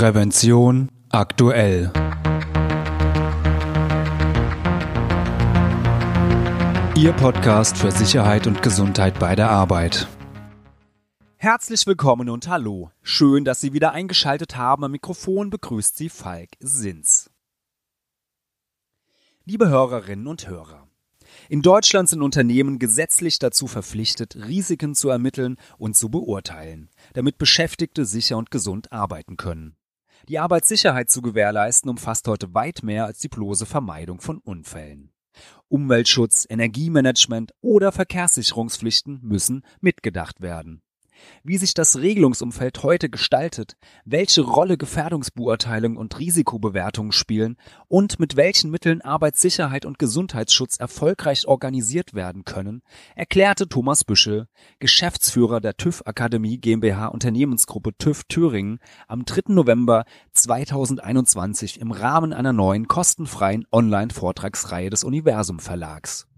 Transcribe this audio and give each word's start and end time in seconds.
Prävention 0.00 0.90
aktuell. 1.10 1.92
Ihr 6.96 7.12
Podcast 7.12 7.76
für 7.76 7.90
Sicherheit 7.90 8.46
und 8.46 8.62
Gesundheit 8.62 9.18
bei 9.18 9.36
der 9.36 9.50
Arbeit. 9.50 10.08
Herzlich 11.36 11.86
willkommen 11.86 12.30
und 12.30 12.48
hallo. 12.48 12.90
Schön, 13.02 13.44
dass 13.44 13.60
Sie 13.60 13.74
wieder 13.74 13.92
eingeschaltet 13.92 14.56
haben. 14.56 14.84
Am 14.84 14.92
Mikrofon 14.92 15.50
begrüßt 15.50 15.98
Sie 15.98 16.08
Falk 16.08 16.48
Sins. 16.60 17.30
Liebe 19.44 19.68
Hörerinnen 19.68 20.28
und 20.28 20.48
Hörer. 20.48 20.88
In 21.50 21.60
Deutschland 21.60 22.08
sind 22.08 22.22
Unternehmen 22.22 22.78
gesetzlich 22.78 23.38
dazu 23.38 23.66
verpflichtet, 23.66 24.34
Risiken 24.34 24.94
zu 24.94 25.10
ermitteln 25.10 25.58
und 25.76 25.94
zu 25.94 26.08
beurteilen, 26.08 26.88
damit 27.12 27.36
Beschäftigte 27.36 28.06
sicher 28.06 28.38
und 28.38 28.50
gesund 28.50 28.92
arbeiten 28.92 29.36
können. 29.36 29.76
Die 30.30 30.38
Arbeitssicherheit 30.38 31.10
zu 31.10 31.22
gewährleisten 31.22 31.90
umfasst 31.90 32.28
heute 32.28 32.54
weit 32.54 32.84
mehr 32.84 33.04
als 33.04 33.18
die 33.18 33.26
bloße 33.26 33.66
Vermeidung 33.66 34.20
von 34.20 34.38
Unfällen. 34.38 35.10
Umweltschutz, 35.66 36.46
Energiemanagement 36.48 37.52
oder 37.60 37.90
Verkehrssicherungspflichten 37.90 39.18
müssen 39.24 39.64
mitgedacht 39.80 40.40
werden 40.40 40.82
wie 41.44 41.58
sich 41.58 41.74
das 41.74 41.98
Regelungsumfeld 41.98 42.82
heute 42.82 43.10
gestaltet, 43.10 43.76
welche 44.04 44.42
Rolle 44.42 44.76
Gefährdungsbeurteilung 44.76 45.96
und 45.96 46.18
Risikobewertungen 46.18 47.12
spielen 47.12 47.56
und 47.88 48.18
mit 48.18 48.36
welchen 48.36 48.70
Mitteln 48.70 49.00
Arbeitssicherheit 49.02 49.84
und 49.84 49.98
Gesundheitsschutz 49.98 50.78
erfolgreich 50.78 51.46
organisiert 51.46 52.14
werden 52.14 52.44
können, 52.44 52.82
erklärte 53.14 53.68
Thomas 53.68 54.04
Büschel, 54.04 54.46
Geschäftsführer 54.78 55.60
der 55.60 55.76
TÜV 55.76 56.02
Akademie 56.06 56.58
GmbH 56.58 57.08
Unternehmensgruppe 57.08 57.96
TÜV 57.96 58.24
Thüringen 58.24 58.78
am 59.08 59.24
3. 59.24 59.52
November 59.52 60.04
2021 60.32 61.80
im 61.80 61.92
Rahmen 61.92 62.32
einer 62.32 62.52
neuen 62.52 62.88
kostenfreien 62.88 63.66
Online-Vortragsreihe 63.72 64.90
des 64.90 65.04
Universum 65.04 65.58
Verlags. 65.58 66.29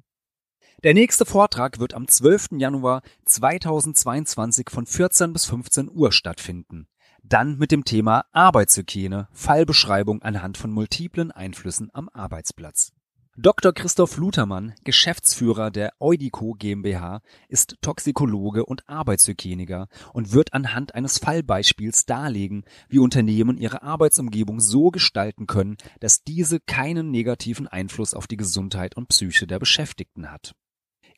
Der 0.84 0.94
nächste 0.94 1.25
Vortrag 1.25 1.78
wird 1.78 1.94
am 1.94 2.08
12. 2.08 2.58
Januar 2.58 3.02
2022 3.27 4.69
von 4.69 4.84
14 4.84 5.33
bis 5.33 5.44
15 5.44 5.88
Uhr 5.88 6.11
stattfinden. 6.11 6.88
Dann 7.22 7.56
mit 7.56 7.70
dem 7.70 7.84
Thema 7.84 8.25
Arbeitshygiene, 8.33 9.28
Fallbeschreibung 9.30 10.22
anhand 10.22 10.58
von 10.58 10.72
multiplen 10.72 11.30
Einflüssen 11.30 11.91
am 11.92 12.08
Arbeitsplatz. 12.08 12.92
Dr. 13.36 13.72
Christoph 13.72 14.16
Lutermann, 14.16 14.75
Geschäftsführer 14.83 15.70
der 15.70 15.92
Eudico 16.00 16.55
GmbH, 16.55 17.22
ist 17.48 17.77
Toxikologe 17.80 18.66
und 18.66 18.88
Arbeitshygieniker 18.88 19.86
und 20.12 20.33
wird 20.33 20.53
anhand 20.53 20.97
eines 20.97 21.19
Fallbeispiels 21.19 22.06
darlegen, 22.06 22.64
wie 22.88 22.98
Unternehmen 22.98 23.56
ihre 23.56 23.84
Arbeitsumgebung 23.84 24.58
so 24.58 24.91
gestalten 24.91 25.47
können, 25.47 25.77
dass 26.00 26.25
diese 26.25 26.58
keinen 26.58 27.12
negativen 27.12 27.69
Einfluss 27.69 28.14
auf 28.14 28.27
die 28.27 28.36
Gesundheit 28.36 28.97
und 28.97 29.10
Psyche 29.10 29.47
der 29.47 29.60
Beschäftigten 29.60 30.28
hat. 30.28 30.56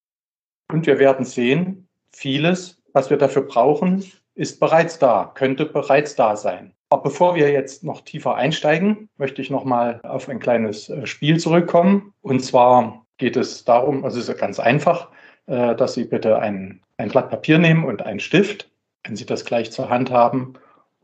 Und 0.71 0.85
wir 0.85 0.99
werden 0.99 1.25
sehen, 1.25 1.87
vieles, 2.11 2.81
was 2.93 3.09
wir 3.09 3.17
dafür 3.17 3.43
brauchen, 3.43 4.03
ist 4.35 4.59
bereits 4.59 4.99
da, 4.99 5.31
könnte 5.35 5.65
bereits 5.65 6.15
da 6.15 6.35
sein. 6.35 6.73
Aber 6.89 7.03
bevor 7.03 7.35
wir 7.35 7.51
jetzt 7.51 7.83
noch 7.83 8.01
tiefer 8.01 8.35
einsteigen, 8.35 9.09
möchte 9.17 9.41
ich 9.41 9.49
noch 9.49 9.65
mal 9.65 9.99
auf 10.03 10.29
ein 10.29 10.39
kleines 10.39 10.89
äh, 10.89 11.05
Spiel 11.05 11.39
zurückkommen. 11.39 12.13
Und 12.21 12.43
zwar 12.43 13.05
geht 13.17 13.35
es 13.35 13.65
darum, 13.65 14.03
also 14.03 14.19
es 14.19 14.29
ist 14.29 14.39
ganz 14.39 14.59
einfach, 14.59 15.09
äh, 15.47 15.75
dass 15.75 15.95
Sie 15.95 16.05
bitte 16.05 16.39
ein, 16.39 16.81
ein 16.97 17.09
Blatt 17.09 17.29
Papier 17.29 17.57
nehmen 17.57 17.83
und 17.83 18.03
einen 18.03 18.19
Stift, 18.19 18.71
wenn 19.03 19.15
Sie 19.15 19.25
das 19.25 19.43
gleich 19.45 19.71
zur 19.71 19.89
Hand 19.89 20.11
haben, 20.11 20.53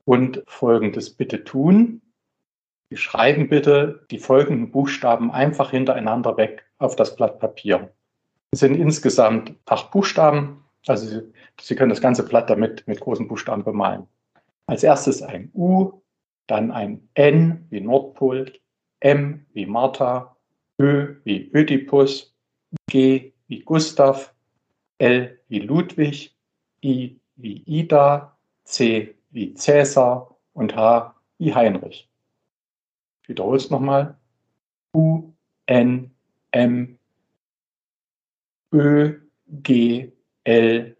und 0.06 0.44
Folgendes 0.47 1.09
bitte 1.09 1.44
tun. 1.44 2.02
Sie 2.90 2.97
schreiben 2.97 3.50
bitte 3.50 4.06
die 4.12 4.19
folgenden 4.19 4.72
Buchstaben 4.72 5.31
einfach 5.31 5.72
hintereinander 5.72 6.38
weg 6.38 6.66
auf 6.78 6.96
das 6.96 7.16
Blatt 7.16 7.40
Papier. 7.40 7.91
Es 8.52 8.59
sind 8.59 8.75
insgesamt 8.75 9.56
acht 9.66 9.91
Buchstaben, 9.91 10.64
also 10.86 11.08
Sie, 11.08 11.22
Sie 11.59 11.75
können 11.75 11.90
das 11.90 12.02
ganze 12.02 12.24
Blatt 12.24 12.50
damit 12.50 12.88
mit 12.88 13.00
großen 13.00 13.28
Buchstaben 13.28 13.64
bemalen. 13.64 14.08
Als 14.68 14.84
erstes 14.84 15.22
ein 15.22 15.50
U, 15.53 16.02
dann 16.47 16.72
ein 16.72 17.08
N 17.14 17.66
wie 17.70 17.81
Nordpol, 17.81 18.52
M 19.00 19.46
wie 19.53 19.66
Martha, 19.66 20.35
Ö 20.80 21.16
wie 21.24 21.50
Ödipus, 21.53 22.34
G 22.88 23.34
wie 23.47 23.62
Gustav, 23.62 24.34
L 24.97 25.40
wie 25.47 25.59
Ludwig, 25.59 26.35
I 26.84 27.20
wie 27.35 27.64
Ida, 27.66 28.38
C 28.66 29.16
wie 29.33 29.53
Cäsar 29.55 30.35
und 30.53 30.75
H 30.75 31.16
wie 31.39 31.53
Heinrich. 31.53 32.09
Ich 33.23 33.29
wiederhole 33.29 33.57
es 33.57 33.69
nochmal. 33.69 34.17
U, 34.95 35.33
N, 35.66 36.11
M, 36.51 36.97
Ö, 38.72 39.19
G, 39.47 40.11
L, 40.43 40.95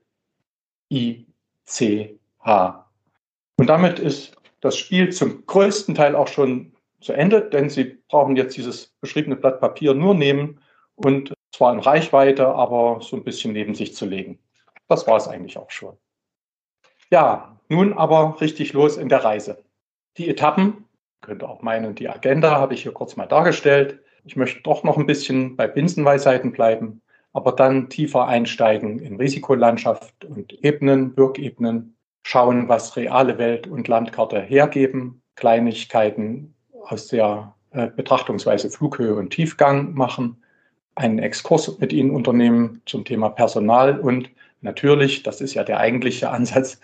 I, 0.92 1.26
C, 1.66 2.20
H. 2.40 2.90
Und 3.58 3.68
damit 3.68 4.00
ist 4.00 4.36
das 4.62 4.78
Spiel 4.78 5.12
zum 5.12 5.46
größten 5.46 5.96
Teil 5.96 6.16
auch 6.16 6.28
schon 6.28 6.74
zu 7.02 7.14
Ende, 7.14 7.42
denn 7.42 7.70
Sie 7.70 8.00
brauchen 8.10 8.36
jetzt 8.36 8.58
dieses 8.58 8.88
beschriebene 9.02 9.36
Blatt 9.36 9.60
Papier 9.60 9.94
nur 9.94 10.16
nehmen 10.16 10.60
und 10.96 11.34
zwar 11.52 11.74
in 11.74 11.80
Reichweite, 11.80 12.48
aber 12.48 13.02
so 13.02 13.16
ein 13.16 13.24
bisschen 13.24 13.54
neben 13.54 13.76
sich 13.76 13.96
zu 13.96 14.06
legen. 14.06 14.40
Das 14.88 15.06
war 15.06 15.18
es 15.18 15.28
eigentlich 15.28 15.58
auch 15.58 15.70
schon. 15.70 15.98
Ja, 17.14 17.60
nun 17.70 17.94
aber 17.94 18.42
richtig 18.42 18.74
los 18.74 18.98
in 18.98 19.08
der 19.08 19.24
Reise. 19.24 19.64
Die 20.18 20.28
Etappen, 20.28 20.86
könnte 21.22 21.48
auch 21.48 21.62
meinen, 21.62 21.94
die 21.94 22.10
Agenda 22.10 22.56
habe 22.60 22.74
ich 22.74 22.82
hier 22.82 22.92
kurz 22.92 23.16
mal 23.18 23.28
dargestellt. 23.28 24.00
Ich 24.26 24.36
möchte 24.36 24.64
doch 24.64 24.84
noch 24.84 24.98
ein 24.98 25.06
bisschen 25.06 25.56
bei 25.56 25.68
Binsenweisheiten 25.68 26.52
bleiben, 26.52 27.04
aber 27.32 27.52
dann 27.52 27.88
tiefer 27.88 28.26
einsteigen 28.26 28.98
in 28.98 29.18
Risikolandschaft 29.18 30.26
und 30.26 30.54
Ebenen, 30.64 31.16
Wirkebenen, 31.16 31.96
schauen, 32.24 32.68
was 32.68 32.98
reale 32.98 33.38
Welt 33.38 33.68
und 33.68 33.88
Landkarte 33.88 34.42
hergeben, 34.42 35.22
Kleinigkeiten 35.36 36.56
aus 36.82 37.10
der 37.10 37.54
äh, 37.74 37.90
Betrachtungsweise 37.96 38.72
Flughöhe 38.72 39.14
und 39.14 39.30
Tiefgang 39.30 39.94
machen, 39.94 40.42
einen 40.96 41.20
Exkurs 41.20 41.78
mit 41.78 41.94
Ihnen 41.94 42.10
unternehmen 42.10 42.82
zum 42.88 43.06
Thema 43.06 43.30
Personal 43.30 44.00
und 44.00 44.32
natürlich, 44.62 45.22
das 45.22 45.42
ist 45.42 45.54
ja 45.54 45.64
der 45.64 45.78
eigentliche 45.78 46.30
Ansatz, 46.32 46.80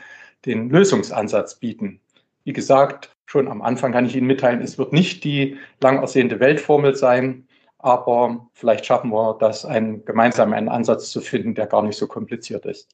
den 0.46 0.70
Lösungsansatz 0.70 1.56
bieten. 1.56 2.00
Wie 2.44 2.54
gesagt, 2.54 3.16
schon 3.26 3.48
am 3.48 3.62
Anfang 3.62 3.92
kann 3.92 4.06
ich 4.06 4.16
Ihnen 4.16 4.28
mitteilen, 4.28 4.62
es 4.62 4.78
wird 4.78 4.94
nicht 4.94 5.24
die 5.24 5.58
lang 5.82 6.00
ersehnte 6.00 6.40
Weltformel 6.40 6.96
sein, 6.96 7.48
aber 7.78 8.50
vielleicht 8.54 8.86
schaffen 8.86 9.12
wir 9.12 9.38
das, 9.40 9.66
einen 9.66 10.04
gemeinsamen 10.06 10.54
einen 10.54 10.70
Ansatz 10.70 11.12
zu 11.12 11.22
finden, 11.22 11.56
der 11.56 11.68
gar 11.68 11.84
nicht 11.84 11.98
so 11.98 12.08
kompliziert 12.08 12.66
ist. 12.66 12.90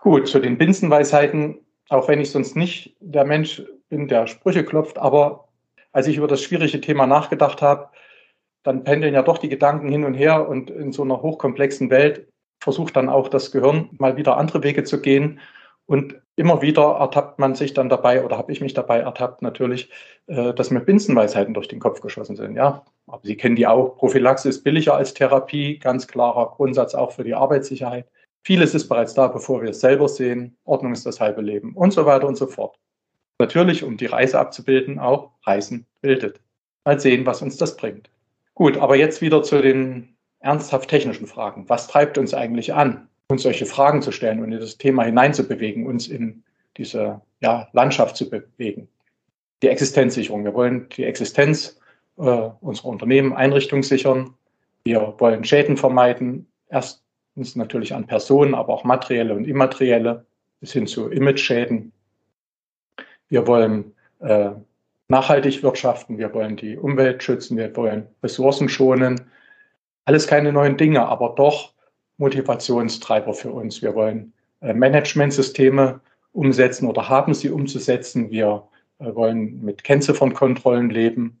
Gut, 0.00 0.28
zu 0.28 0.40
den 0.40 0.58
Binsenweisheiten, 0.58 1.58
auch 1.88 2.08
wenn 2.08 2.20
ich 2.20 2.30
sonst 2.30 2.56
nicht 2.56 2.96
der 3.00 3.24
Mensch 3.24 3.62
bin, 3.88 4.08
der 4.08 4.26
Sprüche 4.26 4.64
klopft, 4.64 4.98
aber 4.98 5.48
als 5.92 6.06
ich 6.06 6.16
über 6.16 6.26
das 6.26 6.42
schwierige 6.42 6.80
Thema 6.80 7.06
nachgedacht 7.06 7.60
habe, 7.60 7.90
dann 8.62 8.84
pendeln 8.84 9.14
ja 9.14 9.22
doch 9.22 9.38
die 9.38 9.48
Gedanken 9.48 9.88
hin 9.88 10.04
und 10.04 10.14
her 10.14 10.48
und 10.48 10.70
in 10.70 10.92
so 10.92 11.02
einer 11.02 11.20
hochkomplexen 11.20 11.90
Welt 11.90 12.28
versucht 12.60 12.96
dann 12.96 13.08
auch 13.08 13.28
das 13.28 13.50
Gehirn 13.50 13.90
mal 13.98 14.16
wieder 14.16 14.36
andere 14.36 14.62
Wege 14.62 14.84
zu 14.84 15.00
gehen. 15.00 15.40
Und 15.86 16.20
immer 16.36 16.62
wieder 16.62 16.96
ertappt 17.00 17.38
man 17.38 17.54
sich 17.54 17.74
dann 17.74 17.88
dabei, 17.88 18.24
oder 18.24 18.38
habe 18.38 18.52
ich 18.52 18.60
mich 18.60 18.74
dabei 18.74 19.00
ertappt 19.00 19.42
natürlich, 19.42 19.90
äh, 20.26 20.54
dass 20.54 20.70
mir 20.70 20.80
Binsenweisheiten 20.80 21.54
durch 21.54 21.68
den 21.68 21.80
Kopf 21.80 22.00
geschossen 22.00 22.36
sind. 22.36 22.56
Ja, 22.56 22.84
aber 23.06 23.20
Sie 23.22 23.36
kennen 23.36 23.56
die 23.56 23.66
auch. 23.66 23.96
Prophylaxe 23.96 24.48
ist 24.48 24.62
billiger 24.62 24.94
als 24.94 25.14
Therapie, 25.14 25.78
ganz 25.78 26.06
klarer 26.06 26.52
Grundsatz 26.56 26.94
auch 26.94 27.12
für 27.12 27.24
die 27.24 27.34
Arbeitssicherheit. 27.34 28.06
Vieles 28.44 28.74
ist 28.74 28.88
bereits 28.88 29.14
da, 29.14 29.28
bevor 29.28 29.62
wir 29.62 29.70
es 29.70 29.80
selber 29.80 30.08
sehen. 30.08 30.56
Ordnung 30.64 30.92
ist 30.92 31.06
das 31.06 31.20
halbe 31.20 31.42
Leben 31.42 31.74
und 31.74 31.92
so 31.92 32.06
weiter 32.06 32.26
und 32.26 32.36
so 32.36 32.46
fort. 32.46 32.76
Natürlich, 33.38 33.84
um 33.84 33.96
die 33.96 34.06
Reise 34.06 34.38
abzubilden, 34.38 34.98
auch 34.98 35.32
Reisen 35.44 35.86
bildet. 36.00 36.40
Mal 36.84 36.98
sehen, 36.98 37.26
was 37.26 37.42
uns 37.42 37.56
das 37.56 37.76
bringt. 37.76 38.10
Gut, 38.54 38.76
aber 38.76 38.96
jetzt 38.96 39.20
wieder 39.20 39.42
zu 39.42 39.62
den 39.62 40.16
ernsthaft 40.40 40.90
technischen 40.90 41.26
Fragen. 41.26 41.68
Was 41.68 41.88
treibt 41.88 42.18
uns 42.18 42.34
eigentlich 42.34 42.74
an? 42.74 43.08
Uns 43.32 43.42
solche 43.42 43.66
Fragen 43.66 44.02
zu 44.02 44.12
stellen 44.12 44.42
und 44.42 44.52
in 44.52 44.60
das 44.60 44.78
Thema 44.78 45.04
hineinzubewegen, 45.04 45.86
uns 45.86 46.06
in 46.06 46.42
diese 46.76 47.20
ja, 47.40 47.68
Landschaft 47.72 48.16
zu 48.16 48.30
bewegen. 48.30 48.88
Die 49.62 49.68
Existenzsicherung. 49.68 50.44
Wir 50.44 50.54
wollen 50.54 50.88
die 50.90 51.04
Existenz 51.04 51.78
äh, 52.18 52.22
unserer 52.60 52.88
Unternehmen, 52.88 53.32
Einrichtungen 53.32 53.82
sichern. 53.82 54.34
Wir 54.84 55.14
wollen 55.18 55.44
Schäden 55.44 55.76
vermeiden. 55.76 56.46
Erstens 56.68 57.56
natürlich 57.56 57.94
an 57.94 58.06
Personen, 58.06 58.54
aber 58.54 58.72
auch 58.72 58.84
materielle 58.84 59.34
und 59.34 59.46
immaterielle 59.46 60.24
bis 60.60 60.72
hin 60.72 60.86
zu 60.86 61.10
Image-Schäden. 61.10 61.92
Wir 63.28 63.46
wollen 63.46 63.94
äh, 64.20 64.50
nachhaltig 65.08 65.62
wirtschaften. 65.62 66.18
Wir 66.18 66.32
wollen 66.34 66.56
die 66.56 66.76
Umwelt 66.76 67.22
schützen. 67.22 67.56
Wir 67.56 67.74
wollen 67.76 68.06
Ressourcen 68.22 68.68
schonen. 68.68 69.20
Alles 70.04 70.26
keine 70.26 70.52
neuen 70.52 70.76
Dinge, 70.76 71.06
aber 71.06 71.34
doch 71.36 71.72
Motivationstreiber 72.22 73.34
für 73.34 73.50
uns. 73.50 73.82
Wir 73.82 73.94
wollen 73.94 74.32
äh, 74.60 74.72
Managementsysteme 74.72 76.00
umsetzen 76.32 76.88
oder 76.88 77.08
haben 77.08 77.34
sie 77.34 77.50
umzusetzen. 77.50 78.30
Wir 78.30 78.62
äh, 79.00 79.14
wollen 79.14 79.62
mit 79.62 79.82
Kennziffernkontrollen 79.82 80.88
leben. 80.88 81.40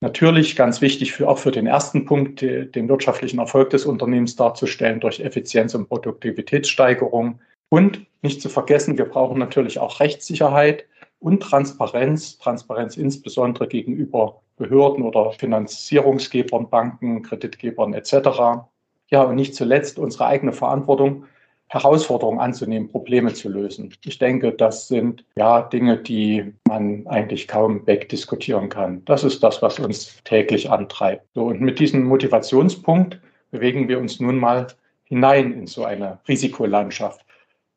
Natürlich 0.00 0.56
ganz 0.56 0.80
wichtig 0.80 1.12
für, 1.12 1.28
auch 1.28 1.38
für 1.38 1.50
den 1.50 1.66
ersten 1.66 2.06
Punkt, 2.06 2.40
den 2.40 2.88
wirtschaftlichen 2.88 3.38
Erfolg 3.38 3.68
des 3.68 3.84
Unternehmens 3.84 4.34
darzustellen 4.34 4.98
durch 4.98 5.20
Effizienz 5.20 5.74
und 5.74 5.90
Produktivitätssteigerung. 5.90 7.38
Und 7.68 8.06
nicht 8.22 8.40
zu 8.40 8.48
vergessen, 8.48 8.96
wir 8.96 9.04
brauchen 9.04 9.38
natürlich 9.38 9.78
auch 9.78 10.00
Rechtssicherheit 10.00 10.86
und 11.18 11.42
Transparenz. 11.42 12.38
Transparenz 12.38 12.96
insbesondere 12.96 13.68
gegenüber 13.68 14.40
Behörden 14.56 15.04
oder 15.04 15.32
Finanzierungsgebern, 15.32 16.70
Banken, 16.70 17.22
Kreditgebern 17.22 17.92
etc. 17.92 18.70
Ja, 19.10 19.22
und 19.22 19.34
nicht 19.36 19.54
zuletzt 19.54 19.98
unsere 19.98 20.26
eigene 20.26 20.52
Verantwortung, 20.52 21.24
Herausforderungen 21.70 22.40
anzunehmen, 22.40 22.88
Probleme 22.88 23.32
zu 23.32 23.48
lösen. 23.48 23.94
Ich 24.04 24.18
denke, 24.18 24.50
das 24.52 24.88
sind 24.88 25.24
ja 25.36 25.62
Dinge, 25.62 25.98
die 25.98 26.52
man 26.66 27.06
eigentlich 27.06 27.46
kaum 27.46 27.86
wegdiskutieren 27.86 28.68
kann. 28.68 29.04
Das 29.04 29.22
ist 29.22 29.42
das, 29.44 29.62
was 29.62 29.78
uns 29.78 30.20
täglich 30.24 30.68
antreibt. 30.68 31.26
So, 31.34 31.44
und 31.44 31.60
mit 31.60 31.78
diesem 31.78 32.04
Motivationspunkt 32.04 33.20
bewegen 33.52 33.88
wir 33.88 34.00
uns 34.00 34.18
nun 34.18 34.36
mal 34.36 34.66
hinein 35.04 35.52
in 35.52 35.66
so 35.68 35.84
eine 35.84 36.18
Risikolandschaft. 36.26 37.24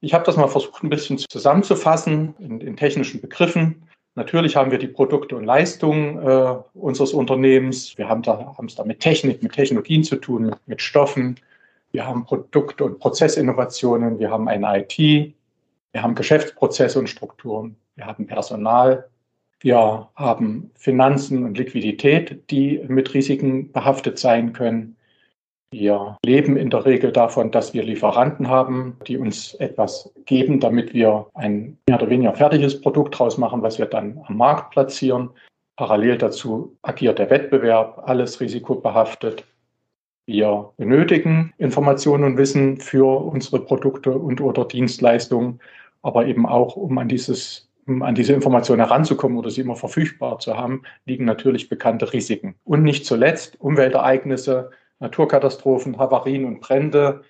Ich 0.02 0.14
habe 0.14 0.26
das 0.26 0.38
mal 0.38 0.48
versucht, 0.48 0.84
ein 0.84 0.90
bisschen 0.90 1.20
zusammenzufassen 1.20 2.34
in, 2.40 2.62
in 2.62 2.76
technischen 2.76 3.22
Begriffen. 3.22 3.88
Natürlich 4.16 4.56
haben 4.56 4.70
wir 4.70 4.78
die 4.78 4.88
Produkte 4.88 5.36
und 5.36 5.44
Leistungen 5.44 6.20
äh, 6.20 6.56
unseres 6.76 7.14
Unternehmens. 7.14 7.98
Wir 7.98 8.08
haben, 8.08 8.22
da, 8.22 8.56
haben 8.58 8.68
es 8.68 8.76
da 8.76 8.84
mit 8.84 9.00
Technik, 9.00 9.42
mit 9.42 9.54
Technologien 9.54 10.04
zu 10.04 10.18
tun, 10.18 10.56
mit, 10.68 10.82
Stoffen. 10.82 11.40
Wir 11.92 12.06
haben 12.06 12.24
Produkt- 12.26 12.82
und 12.82 13.00
Prozessinnovationen. 13.00 14.20
Wir 14.20 14.30
haben 14.30 14.48
eine 14.48 14.82
IT. 14.82 14.98
Wir 14.98 16.02
haben 16.02 16.14
Geschäftsprozesse 16.14 17.00
und 17.00 17.08
Strukturen. 17.08 17.76
Wir 17.96 18.06
haben 18.06 18.28
Personal. 18.28 19.10
Wir 19.60 20.10
haben 20.16 20.72
Finanzen 20.76 21.44
und 21.44 21.58
Liquidität, 21.58 22.52
die 22.52 22.84
mit 22.88 23.14
Risiken 23.14 23.72
behaftet 23.72 24.20
sein 24.20 24.54
können. 24.54 24.96
Wir 25.74 26.18
leben 26.24 26.56
in 26.56 26.70
der 26.70 26.86
Regel 26.86 27.12
davon, 27.12 27.50
dass 27.50 27.74
wir 27.74 27.82
Lieferanten 27.82 28.48
haben, 28.48 28.96
die 29.08 29.18
uns 29.18 29.56
etwas 29.56 30.14
geben, 30.26 30.60
damit 30.60 30.94
wir 30.94 31.26
ein 31.34 31.80
mehr 31.88 31.98
oder 31.98 32.12
weniger 32.12 32.34
fertiges 32.34 32.80
Produkt 32.80 33.18
draus 33.18 33.40
machen, 33.40 33.64
was 33.64 33.80
wir 33.80 33.88
dann 33.88 34.22
am 34.28 34.38
Markt 34.38 34.70
platzieren. 34.70 35.32
Parallel 35.76 36.20
dazu 36.20 36.78
agiert 36.84 37.18
der 37.18 37.32
Wettbewerb, 37.32 38.04
alles 38.06 38.40
risikobehaftet. 38.40 39.46
Wir 40.28 40.70
benötigen 40.78 41.54
Informationen 41.58 42.24
und 42.24 42.38
Wissen 42.38 42.78
für 42.80 43.22
unsere 43.22 43.60
Produkte 43.60 44.12
und 44.12 44.42
oder 44.42 44.66
Dienstleistungen, 44.66 45.60
aber 46.04 46.28
eben 46.28 46.46
auch, 46.46 46.76
um 46.76 47.00
an 47.00 47.10
dieses 47.10 47.68
um 47.86 48.02
an 48.02 48.16
diese 48.16 48.32
Informationen 48.32 48.80
heranzukommen 48.80 49.38
oder 49.38 49.50
sie 49.50 49.60
immer 49.60 49.76
verfügbar 49.76 50.40
zu 50.40 50.56
haben, 50.56 50.84
liegen 51.06 51.26
natürlich 51.26 51.68
bekannte 51.68 52.14
Risiken. 52.14 52.56
Und 52.64 52.84
nicht 52.84 53.06
zuletzt 53.06 53.60
Umweltereignisse, 53.60 54.70
Naturkatastrophen, 55.04 56.00
Havarien 56.00 56.46
und 56.46 56.62
Brände, 56.62 57.22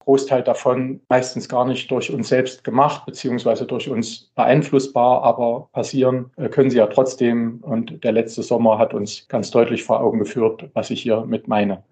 Großteil 0.00 0.42
davon 0.42 1.00
meistens 1.08 1.48
gar 1.48 1.64
nicht 1.66 1.90
durch 1.90 2.10
uns 2.10 2.28
selbst 2.28 2.64
gemacht, 2.64 3.06
beziehungsweise 3.06 3.66
durch 3.66 3.88
uns 3.88 4.30
beeinflussbar, 4.34 5.22
aber 5.22 5.68
passieren 5.72 6.30
äh, 6.36 6.48
können 6.48 6.70
sie 6.70 6.78
ja 6.78 6.86
trotzdem. 6.86 7.60
Und 7.62 8.02
der 8.02 8.12
letzte 8.12 8.42
Sommer 8.42 8.78
hat 8.78 8.94
uns 8.94 9.28
ganz 9.28 9.50
deutlich 9.50 9.84
vor 9.84 10.00
Augen 10.00 10.18
geführt, 10.18 10.68
was 10.74 10.90
ich 10.90 11.02
hier 11.02 11.24
mit 11.26 11.48
meine. 11.48 11.84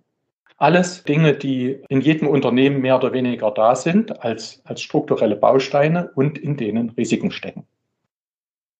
Alles 0.56 1.04
Dinge, 1.04 1.34
die 1.34 1.80
in 1.88 2.00
jedem 2.00 2.26
Unternehmen 2.26 2.80
mehr 2.80 2.96
oder 2.96 3.12
weniger 3.12 3.52
da 3.52 3.76
sind, 3.76 4.24
als, 4.24 4.60
als 4.64 4.82
strukturelle 4.82 5.36
Bausteine 5.36 6.10
und 6.16 6.38
in 6.38 6.56
denen 6.56 6.90
Risiken 6.90 7.30
stecken. 7.30 7.64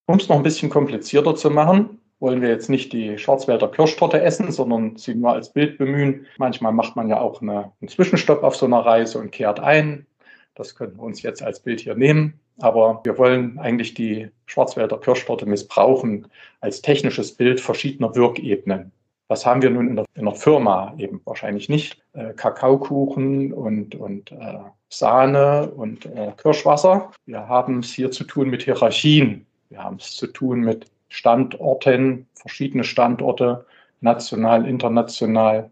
Um 0.06 0.16
es 0.16 0.28
noch 0.28 0.36
ein 0.36 0.42
bisschen 0.42 0.70
komplizierter 0.70 1.36
zu 1.36 1.50
machen, 1.50 2.00
wollen 2.20 2.42
wir 2.42 2.48
jetzt 2.48 2.68
nicht 2.68 2.92
die 2.92 3.18
Schwarzwälder 3.18 3.68
Kirschtorte 3.68 4.20
essen, 4.20 4.50
sondern 4.50 4.96
sie 4.96 5.14
nur 5.14 5.32
als 5.32 5.52
Bild 5.52 5.78
bemühen. 5.78 6.26
Manchmal 6.38 6.72
macht 6.72 6.96
man 6.96 7.08
ja 7.08 7.20
auch 7.20 7.40
eine, 7.42 7.72
einen 7.80 7.88
Zwischenstopp 7.88 8.42
auf 8.42 8.56
so 8.56 8.66
einer 8.66 8.80
Reise 8.80 9.18
und 9.18 9.30
kehrt 9.30 9.60
ein. 9.60 10.06
Das 10.54 10.74
können 10.74 10.96
wir 10.96 11.02
uns 11.02 11.22
jetzt 11.22 11.42
als 11.42 11.60
Bild 11.60 11.80
hier 11.80 11.94
nehmen. 11.94 12.40
Aber 12.60 13.00
wir 13.04 13.16
wollen 13.18 13.58
eigentlich 13.60 13.94
die 13.94 14.28
Schwarzwälder 14.46 14.98
Kirschtorte 14.98 15.46
missbrauchen 15.46 16.26
als 16.60 16.82
technisches 16.82 17.32
Bild 17.32 17.60
verschiedener 17.60 18.14
Wirkebenen. 18.16 18.90
Was 19.28 19.46
haben 19.46 19.62
wir 19.62 19.70
nun 19.70 19.88
in 19.88 19.96
der, 19.96 20.04
in 20.14 20.24
der 20.24 20.34
Firma? 20.34 20.94
Eben 20.98 21.20
wahrscheinlich 21.24 21.68
nicht 21.68 22.02
äh, 22.14 22.32
Kakaokuchen 22.32 23.52
und, 23.52 23.94
und 23.94 24.32
äh, 24.32 24.58
Sahne 24.88 25.70
und 25.70 26.06
äh, 26.06 26.32
Kirschwasser. 26.36 27.12
Wir 27.26 27.46
haben 27.46 27.80
es 27.80 27.92
hier 27.92 28.10
zu 28.10 28.24
tun 28.24 28.48
mit 28.48 28.62
Hierarchien. 28.62 29.46
Wir 29.68 29.84
haben 29.84 29.96
es 29.96 30.16
zu 30.16 30.26
tun 30.26 30.60
mit 30.60 30.86
Standorten, 31.08 32.28
verschiedene 32.34 32.84
Standorte, 32.84 33.66
national, 34.00 34.66
international. 34.66 35.70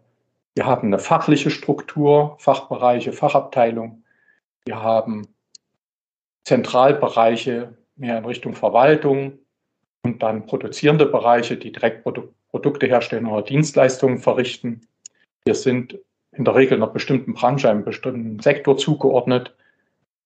Wir 0.55 0.65
haben 0.65 0.87
eine 0.87 0.99
fachliche 0.99 1.51
Struktur, 1.51 2.35
Fachbereiche, 2.39 3.13
Fachabteilung. 3.13 4.03
Wir 4.65 4.81
haben 4.81 5.27
Zentralbereiche 6.43 7.77
mehr 7.95 8.17
in 8.17 8.25
Richtung 8.25 8.53
Verwaltung 8.53 9.39
und 10.03 10.23
dann 10.23 10.45
produzierende 10.45 11.05
Bereiche, 11.05 11.57
die 11.57 11.71
direkt 11.71 12.03
Produ 12.03 12.33
Produkte 12.49 12.87
herstellen 12.87 13.25
oder 13.25 13.41
Dienstleistungen 13.41 14.19
verrichten. 14.19 14.87
Wir 15.43 15.53
sind 15.53 15.99
in 16.31 16.45
der 16.45 16.55
Regel 16.55 16.77
einer 16.77 16.87
bestimmten 16.87 17.33
Branche, 17.33 17.69
einem 17.69 17.83
bestimmten 17.83 18.39
Sektor 18.39 18.77
zugeordnet. 18.77 19.53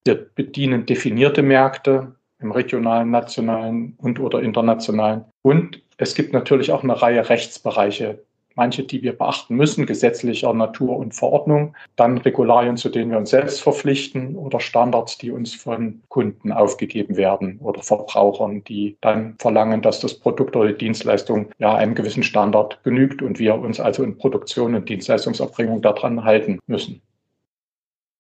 Wir 0.06 0.16
bedienen 0.16 0.86
definierte 0.86 1.42
Märkte, 1.42 2.16
im 2.42 2.52
regionalen, 2.52 3.12
nationalen 3.12 3.96
und 3.98 4.20
oder 4.20 4.42
internationalen. 4.42 5.26
Und 5.42 5.82
es 5.98 6.16
gibt 6.16 6.34
natürlich 6.34 6.72
auch 6.72 6.84
eine 6.84 7.02
Reihe 7.02 7.30
Rechtsbereiche, 7.30 8.20
manche, 8.56 8.84
die 8.84 9.02
wir 9.02 9.18
beachten 9.18 9.56
müssen, 9.56 9.86
gesetzlicher 9.86 10.54
Natur 10.54 10.98
und 10.98 11.16
Verordnung, 11.16 11.76
dann 11.96 12.18
Regularien, 12.18 12.78
zu 12.78 12.90
denen 12.90 13.12
wir 13.12 13.18
uns 13.18 13.30
selbst 13.30 13.62
verpflichten 13.62 14.36
oder 14.36 14.60
Standards, 14.60 15.18
die 15.18 15.32
uns 15.32 15.54
von 15.54 16.02
Kunden 16.10 16.52
aufgegeben 16.52 17.18
werden 17.18 17.60
oder 17.60 17.82
Verbrauchern, 17.82 18.64
die 18.64 18.98
dann 19.02 19.36
verlangen, 19.40 19.82
dass 19.82 20.00
das 20.00 20.16
Produkt 20.16 20.56
oder 20.56 20.70
die 20.70 20.78
Dienstleistung 20.78 21.50
ja 21.60 21.76
einem 21.76 21.96
gewissen 21.96 22.24
Standard 22.24 22.84
genügt 22.84 23.22
und 23.22 23.40
wir 23.40 23.56
uns 23.56 23.80
also 23.80 24.04
in 24.04 24.18
Produktion 24.18 24.76
und 24.76 24.90
Dienstleistungserbringung 24.90 25.82
daran 25.82 26.24
halten 26.24 26.60
müssen. 26.68 27.02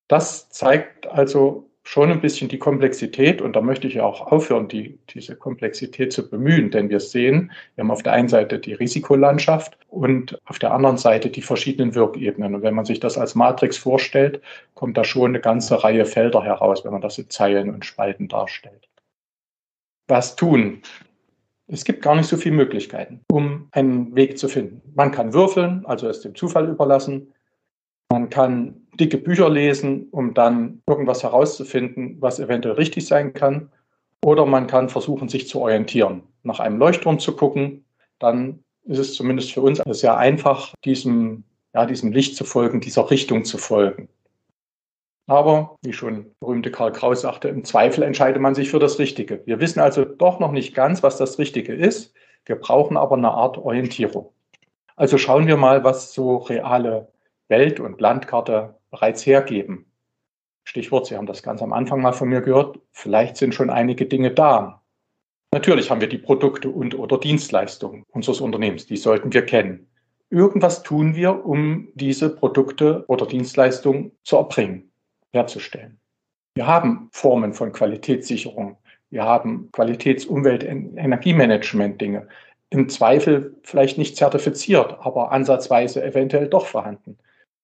Das 0.08 0.50
zeigt 0.50 1.08
also 1.08 1.71
schon 1.84 2.12
ein 2.12 2.22
bisschen 2.22 2.48
die 2.48 2.60
Komplexität 2.60 3.42
und 3.42 3.56
da 3.56 3.62
möchte 3.62 3.88
ich 3.88 3.96
ja 3.96 4.04
auch 4.04 4.32
aufhören, 4.32 4.68
die, 4.68 5.00
diese 5.10 5.36
Komplexität 5.36 6.14
zu 6.14 6.30
bemühen, 6.30 6.70
denn 6.70 6.90
wir 6.90 7.00
sehen, 7.00 7.52
wir 7.76 7.84
haben 7.84 7.92
auf 7.92 8.04
der 8.04 8.14
einen 8.14 8.28
Seite 8.28 8.60
die 8.60 8.74
Risikolandschaft 8.74 9.78
und 9.90 10.40
auf 10.46 10.60
der 10.60 10.74
anderen 10.74 10.98
Seite 10.98 11.30
die 11.30 11.42
verschiedenen 11.42 11.96
Wirkebenen. 11.96 12.56
Und 12.56 12.62
wenn 12.62 12.76
man 12.76 12.86
sich 12.86 13.00
das 13.00 13.18
als 13.18 13.36
Matrix 13.36 13.78
vorstellt, 13.78 14.42
kommt 14.76 14.96
da 14.96 15.04
schon 15.04 15.32
eine 15.32 15.40
ganze 15.40 15.84
Reihe 15.84 16.06
Felder 16.06 16.44
heraus, 16.44 16.86
wenn 16.86 16.92
man 16.92 17.02
das 17.02 17.18
in 17.18 17.30
Zeilen 17.30 17.74
und 17.74 17.86
Spalten 17.86 18.28
darstellt. 18.28 18.88
Was 20.08 20.36
tun? 20.36 20.82
Es 21.68 21.84
gibt 21.84 22.02
gar 22.02 22.16
nicht 22.16 22.28
so 22.28 22.38
viele 22.38 22.56
Möglichkeiten, 22.56 23.22
um 23.32 23.70
einen 23.72 24.14
Weg 24.16 24.38
zu 24.38 24.50
finden. 24.50 24.82
Man 24.94 25.12
kann 25.12 25.34
würfeln, 25.34 25.86
also 25.86 26.08
es 26.08 26.22
dem 26.22 26.36
Zufall 26.36 26.68
überlassen. 26.68 27.34
Man 28.10 28.30
kann 28.30 28.81
dicke 29.00 29.18
Bücher 29.18 29.50
lesen, 29.50 30.08
um 30.12 30.34
dann 30.34 30.82
irgendwas 30.88 31.24
herauszufinden, 31.24 32.18
was 32.20 32.40
eventuell 32.40 32.76
richtig 32.76 33.08
sein 33.08 33.34
kann. 33.34 33.72
Oder 34.24 34.46
man 34.46 34.68
kann 34.68 34.90
versuchen, 34.90 35.30
sich 35.30 35.48
zu 35.48 35.62
orientieren, 35.62 36.24
nach 36.44 36.60
einem 36.60 36.78
Leuchtturm 36.78 37.20
zu 37.20 37.36
gucken. 37.36 37.86
Dann 38.20 38.64
ist 38.84 39.00
es 39.00 39.16
zumindest 39.16 39.54
für 39.54 39.62
uns 39.62 39.82
sehr 39.88 40.18
einfach, 40.18 40.74
diesem, 40.86 41.44
ja, 41.74 41.86
diesem 41.86 42.12
Licht 42.12 42.36
zu 42.36 42.44
folgen, 42.44 42.82
dieser 42.82 43.10
Richtung 43.10 43.46
zu 43.46 43.58
folgen. 43.58 44.10
Aber, 45.28 45.78
wie 45.82 45.94
schon 45.94 46.26
berühmte 46.40 46.72
Karl 46.72 46.92
Kraus 46.92 47.22
sagte, 47.22 47.48
im 47.48 47.64
Zweifel 47.64 48.04
entscheidet 48.04 48.42
man 48.42 48.54
sich 48.54 48.70
für 48.70 48.80
das 48.80 49.00
Richtige. 49.00 49.42
Wir 49.46 49.60
wissen 49.60 49.80
also 49.80 50.04
doch 50.04 50.40
noch 50.40 50.52
nicht 50.52 50.76
ganz, 50.76 51.04
was 51.04 51.18
das 51.18 51.40
Richtige 51.40 51.74
ist. 51.74 52.14
Wir 52.46 52.58
brauchen 52.58 52.98
aber 52.98 53.16
eine 53.16 53.32
Art 53.32 53.58
Orientierung. 53.58 54.32
Also 54.96 55.18
schauen 55.18 55.48
wir 55.48 55.58
mal, 55.58 55.84
was 55.84 56.14
so 56.14 56.38
reale 56.38 57.08
Welt- 57.48 57.80
und 57.80 58.02
Landkarte 58.02 58.76
bereits 58.92 59.26
hergeben. 59.26 59.86
Stichwort, 60.64 61.08
Sie 61.08 61.18
haben 61.18 61.26
das 61.26 61.42
ganz 61.42 61.62
am 61.62 61.74
Anfang 61.74 62.02
mal 62.02 62.14
von 62.14 62.30
mir 62.30 62.42
gehört, 62.42 62.80
vielleicht 62.92 63.38
sind 63.38 63.56
schon 63.56 63.70
einige 63.70 64.06
Dinge 64.06 64.32
da. 64.32 64.84
Natürlich 65.54 65.90
haben 65.90 66.02
wir 66.02 66.08
die 66.08 66.18
Produkte 66.18 66.70
und 66.70 66.98
oder 66.98 67.18
Dienstleistungen 67.18 68.04
unseres 68.10 68.40
Unternehmens, 68.40 68.86
die 68.86 68.98
sollten 68.98 69.34
wir 69.34 69.46
kennen. 69.46 69.88
Irgendwas 70.30 70.84
tun 70.84 71.16
wir, 71.16 71.46
um 71.46 71.90
diese 71.96 72.34
Produkte 72.34 73.04
oder 73.08 73.26
Dienstleistungen 73.26 74.14
zu 74.24 74.38
erbringen, 74.38 74.92
herzustellen. 75.34 76.00
Wir 76.56 76.68
haben 76.68 77.10
Formen 77.12 77.54
von 77.54 77.74
Qualitätssicherung. 77.74 78.78
Wir 79.10 79.24
haben 79.24 79.70
Qualitäts-, 79.74 80.26
Umwelt-, 80.26 80.64
Energiemanagement-Dinge. 80.64 82.28
Im 82.70 82.88
Zweifel 82.88 83.58
vielleicht 83.64 83.98
nicht 83.98 84.16
zertifiziert, 84.16 84.98
aber 85.02 85.34
ansatzweise 85.34 86.02
eventuell 86.02 86.48
doch 86.48 86.66
vorhanden. 86.66 87.18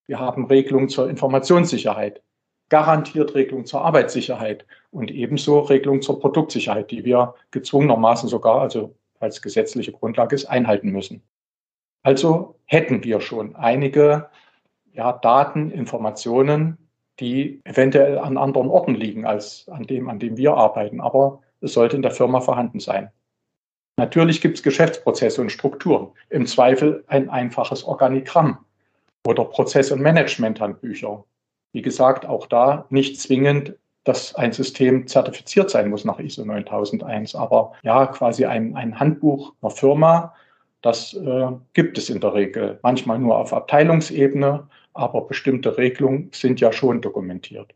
Wir 0.07 0.19
haben 0.19 0.45
Regelungen 0.47 0.89
zur 0.89 1.09
Informationssicherheit, 1.09 2.21
garantiert 2.69 3.35
Regelungen 3.35 3.65
zur 3.65 3.81
Arbeitssicherheit 3.81 4.65
und 4.91 5.11
ebenso 5.11 5.59
Regelungen 5.59 6.01
zur 6.01 6.19
Produktsicherheit, 6.19 6.91
die 6.91 7.05
wir 7.05 7.35
gezwungenermaßen 7.51 8.29
sogar, 8.29 8.61
also 8.61 8.95
als 9.19 9.41
gesetzliche 9.41 9.91
Grundlage 9.91 10.35
ist, 10.35 10.45
einhalten 10.45 10.89
müssen. 10.89 11.21
Also 12.03 12.55
hätten 12.65 13.03
wir 13.03 13.19
schon 13.19 13.55
einige 13.55 14.29
ja, 14.93 15.11
Daten, 15.11 15.71
Informationen, 15.71 16.77
die 17.19 17.61
eventuell 17.65 18.17
an 18.19 18.37
anderen 18.37 18.69
Orten 18.69 18.95
liegen 18.95 19.25
als 19.25 19.67
an 19.69 19.83
dem, 19.83 20.09
an 20.09 20.19
dem 20.19 20.37
wir 20.37 20.53
arbeiten. 20.53 21.01
Aber 21.01 21.41
es 21.61 21.73
sollte 21.73 21.95
in 21.95 22.01
der 22.01 22.11
Firma 22.11 22.39
vorhanden 22.41 22.79
sein. 22.79 23.11
Natürlich 23.97 24.41
gibt 24.41 24.57
es 24.57 24.63
Geschäftsprozesse 24.63 25.41
und 25.41 25.51
Strukturen. 25.51 26.11
Im 26.29 26.45
Zweifel 26.45 27.03
ein 27.07 27.29
einfaches 27.29 27.83
Organigramm 27.83 28.59
oder 29.25 29.45
Prozess- 29.45 29.91
und 29.91 30.01
Managementhandbücher. 30.01 31.23
Wie 31.73 31.81
gesagt, 31.81 32.25
auch 32.25 32.47
da 32.47 32.85
nicht 32.89 33.19
zwingend, 33.19 33.75
dass 34.03 34.35
ein 34.35 34.53
System 34.53 35.05
zertifiziert 35.07 35.69
sein 35.69 35.89
muss 35.89 36.05
nach 36.05 36.19
ISO 36.19 36.45
9001, 36.45 37.35
aber 37.35 37.73
ja, 37.83 38.05
quasi 38.07 38.45
ein, 38.45 38.75
ein 38.75 38.99
Handbuch 38.99 39.53
einer 39.61 39.71
Firma, 39.71 40.33
das 40.81 41.13
äh, 41.13 41.47
gibt 41.73 41.97
es 41.97 42.09
in 42.09 42.21
der 42.21 42.33
Regel. 42.33 42.79
Manchmal 42.83 43.19
nur 43.19 43.37
auf 43.37 43.51
Abteilungsebene, 43.51 44.67
aber 44.93 45.21
bestimmte 45.21 45.77
Regelungen 45.77 46.29
sind 46.31 46.61
ja 46.61 46.71
schon 46.71 47.01
dokumentiert. 47.01 47.73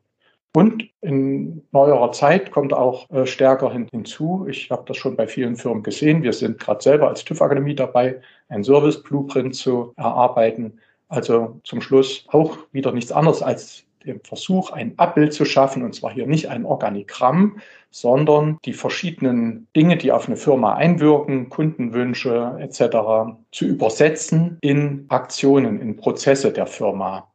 Und 0.54 0.90
in 1.02 1.66
neuerer 1.72 2.12
Zeit 2.12 2.52
kommt 2.52 2.74
auch 2.74 3.10
äh, 3.10 3.26
stärker 3.26 3.72
hin, 3.72 3.88
hinzu, 3.92 4.46
ich 4.50 4.70
habe 4.70 4.84
das 4.86 4.98
schon 4.98 5.16
bei 5.16 5.28
vielen 5.28 5.56
Firmen 5.56 5.82
gesehen, 5.82 6.24
wir 6.24 6.34
sind 6.34 6.60
gerade 6.60 6.82
selber 6.82 7.08
als 7.08 7.24
TÜV-Akademie 7.24 7.76
dabei, 7.76 8.22
ein 8.50 8.64
Service-Blueprint 8.64 9.56
zu 9.56 9.94
erarbeiten. 9.96 10.80
Also 11.12 11.60
zum 11.66 11.82
Schluss 11.82 12.26
auch 12.30 12.58
wieder 12.72 12.94
nichts 12.94 13.12
anderes 13.12 13.42
als 13.42 13.84
dem 14.06 14.22
Versuch, 14.22 14.72
ein 14.72 14.98
Abbild 14.98 15.34
zu 15.34 15.44
schaffen, 15.44 15.84
und 15.84 15.94
zwar 15.94 16.14
hier 16.14 16.26
nicht 16.26 16.48
ein 16.48 16.66
Organigramm, 16.66 17.60
sondern 17.92 18.58
die 18.64 18.72
verschiedenen 18.72 19.68
Dinge, 19.76 19.98
die 19.98 20.14
auf 20.14 20.28
eine 20.28 20.38
Firma 20.38 20.76
einwirken, 20.76 21.50
Kundenwünsche 21.50 22.56
etc., 22.60 23.36
zu 23.52 23.66
übersetzen 23.66 24.58
in 24.62 25.06
Aktionen, 25.10 25.82
in 25.82 25.98
Prozesse 25.98 26.54
der 26.54 26.66
Firma. 26.66 27.28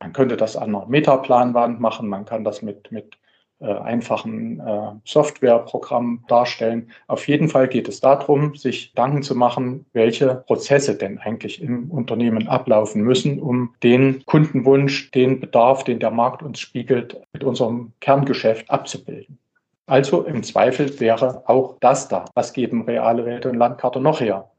Man 0.00 0.12
könnte 0.12 0.36
das 0.36 0.56
an 0.56 0.74
einer 0.74 0.86
Metaplanwand 0.86 1.78
machen, 1.80 2.08
man 2.08 2.24
kann 2.24 2.42
das 2.42 2.60
mit, 2.60 2.90
mit 2.90 3.16
einfachen 3.66 4.60
äh, 4.60 4.92
Softwareprogrammen 5.04 6.24
darstellen. 6.28 6.90
Auf 7.06 7.28
jeden 7.28 7.48
Fall 7.48 7.68
geht 7.68 7.88
es 7.88 8.00
darum, 8.00 8.54
sich 8.54 8.90
Gedanken 8.90 9.22
zu 9.22 9.34
machen, 9.34 9.86
welche 9.92 10.44
Prozesse 10.46 10.96
denn 10.96 11.18
eigentlich 11.18 11.62
im 11.62 11.90
Unternehmen 11.90 12.48
ablaufen 12.48 13.02
müssen, 13.02 13.40
um 13.40 13.74
den 13.82 14.24
Kundenwunsch, 14.26 15.10
den 15.10 15.40
Bedarf, 15.40 15.84
den 15.84 16.00
der 16.00 16.10
Markt 16.10 16.42
uns 16.42 16.60
spiegelt, 16.60 17.20
mit 17.32 17.44
unserem 17.44 17.92
Kerngeschäft 18.00 18.70
abzubilden. 18.70 19.38
Also 19.86 20.22
im 20.22 20.42
Zweifel 20.42 20.98
wäre 21.00 21.42
auch 21.46 21.76
das 21.80 22.08
da. 22.08 22.24
Was 22.34 22.52
geben 22.52 22.82
reale 22.82 23.26
Welt 23.26 23.46
und 23.46 23.56
Landkarte 23.56 24.00
noch 24.00 24.20
her? 24.20 24.50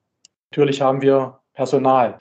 Natürlich 0.51 0.81
haben 0.81 1.01
wir 1.01 1.39
Personal. 1.53 2.19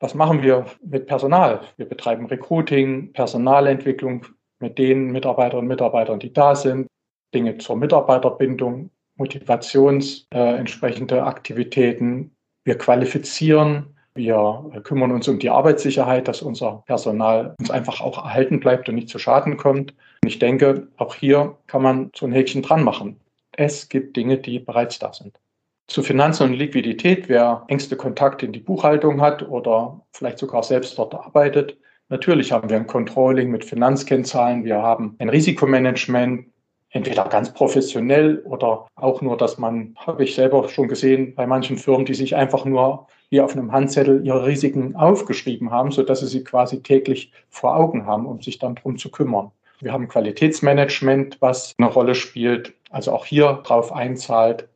Was 0.00 0.14
machen 0.14 0.42
wir 0.42 0.66
mit 0.82 1.06
Personal? 1.06 1.60
Wir 1.76 1.86
betreiben 1.86 2.26
Recruiting, 2.26 3.12
Personalentwicklung 3.12 4.26
mit 4.60 4.78
den 4.78 5.10
Mitarbeiterinnen 5.10 5.64
und 5.64 5.68
Mitarbeitern, 5.68 6.20
die 6.20 6.32
da 6.32 6.54
sind, 6.54 6.86
Dinge 7.34 7.58
zur 7.58 7.76
Mitarbeiterbindung, 7.76 8.90
Motivations 9.16 10.26
äh, 10.32 10.56
entsprechende 10.56 11.24
Aktivitäten. 11.24 12.34
Wir 12.64 12.78
qualifizieren, 12.78 13.96
wir 14.14 14.70
kümmern 14.82 15.12
uns 15.12 15.28
um 15.28 15.38
die 15.38 15.50
Arbeitssicherheit, 15.50 16.28
dass 16.28 16.42
unser 16.42 16.82
Personal 16.86 17.54
uns 17.58 17.70
einfach 17.70 18.00
auch 18.00 18.18
erhalten 18.18 18.60
bleibt 18.60 18.88
und 18.88 18.96
nicht 18.96 19.08
zu 19.08 19.18
Schaden 19.18 19.56
kommt. 19.56 19.94
Und 20.22 20.28
ich 20.28 20.38
denke, 20.38 20.88
auch 20.96 21.14
hier 21.14 21.56
kann 21.66 21.82
man 21.82 22.10
so 22.14 22.26
ein 22.26 22.32
Häkchen 22.32 22.62
dran 22.62 22.82
machen. 22.82 23.20
Es 23.52 23.88
gibt 23.88 24.16
Dinge, 24.16 24.38
die 24.38 24.58
bereits 24.58 24.98
da 24.98 25.12
sind. 25.12 25.38
Zu 25.86 26.02
Finanzen 26.02 26.44
und 26.44 26.54
Liquidität, 26.54 27.28
wer 27.28 27.64
engste 27.68 27.96
Kontakte 27.96 28.46
in 28.46 28.52
die 28.52 28.60
Buchhaltung 28.60 29.20
hat 29.20 29.48
oder 29.48 30.00
vielleicht 30.12 30.38
sogar 30.38 30.62
selbst 30.62 30.98
dort 30.98 31.14
arbeitet. 31.14 31.76
Natürlich 32.10 32.50
haben 32.50 32.68
wir 32.68 32.76
ein 32.76 32.88
Controlling 32.88 33.52
mit 33.52 33.64
Finanzkennzahlen, 33.64 34.64
wir 34.64 34.82
haben 34.82 35.14
ein 35.20 35.28
Risikomanagement, 35.28 36.44
entweder 36.90 37.24
ganz 37.28 37.54
professionell 37.54 38.40
oder 38.40 38.88
auch 38.96 39.22
nur, 39.22 39.36
dass 39.36 39.58
man, 39.58 39.94
habe 39.96 40.24
ich 40.24 40.34
selber 40.34 40.68
schon 40.68 40.88
gesehen, 40.88 41.36
bei 41.36 41.46
manchen 41.46 41.78
Firmen, 41.78 42.04
die 42.04 42.14
sich 42.14 42.34
einfach 42.34 42.64
nur 42.64 43.06
wie 43.30 43.40
auf 43.40 43.52
einem 43.52 43.70
Handzettel 43.70 44.26
ihre 44.26 44.44
Risiken 44.44 44.96
aufgeschrieben 44.96 45.70
haben, 45.70 45.92
sodass 45.92 46.18
sie 46.18 46.26
sie 46.26 46.42
quasi 46.42 46.82
täglich 46.82 47.32
vor 47.48 47.76
Augen 47.76 48.06
haben, 48.06 48.26
um 48.26 48.42
sich 48.42 48.58
dann 48.58 48.74
drum 48.74 48.98
zu 48.98 49.12
kümmern. 49.12 49.52
Wir 49.78 49.92
haben 49.92 50.08
Qualitätsmanagement, 50.08 51.36
was 51.40 51.74
eine 51.78 51.86
Rolle 51.86 52.16
spielt, 52.16 52.74
also 52.90 53.12
auch 53.12 53.24
hier 53.24 53.60
drauf 53.62 53.92
einzahlt, 53.92 54.68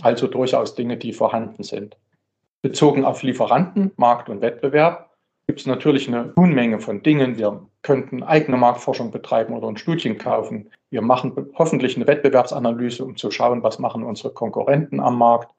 also 0.00 0.26
durchaus 0.26 0.74
Dinge, 0.74 0.96
die 0.96 1.12
vorhanden 1.12 1.64
sind. 1.64 1.98
Bezogen 2.62 3.04
auf 3.04 3.22
Lieferanten, 3.22 3.92
Markt 3.96 4.30
und 4.30 4.40
Wettbewerb 4.40 5.07
gibt 5.48 5.60
es 5.60 5.66
natürlich 5.66 6.06
eine 6.08 6.32
Unmenge 6.34 6.78
von 6.78 7.02
Dingen. 7.02 7.38
Wir 7.38 7.66
könnten 7.80 8.22
eigene 8.22 8.58
Marktforschung 8.58 9.10
betreiben 9.10 9.54
oder 9.54 9.66
uns 9.66 9.80
Studien 9.80 10.18
kaufen. 10.18 10.70
Wir 10.90 11.00
machen 11.00 11.32
hoffentlich 11.54 11.96
eine 11.96 12.06
Wettbewerbsanalyse, 12.06 13.02
um 13.02 13.16
zu 13.16 13.30
schauen, 13.30 13.62
was 13.62 13.78
machen 13.78 14.02
unsere 14.04 14.30
Konkurrenten 14.30 15.00
am 15.00 15.16
Markt. 15.16 15.50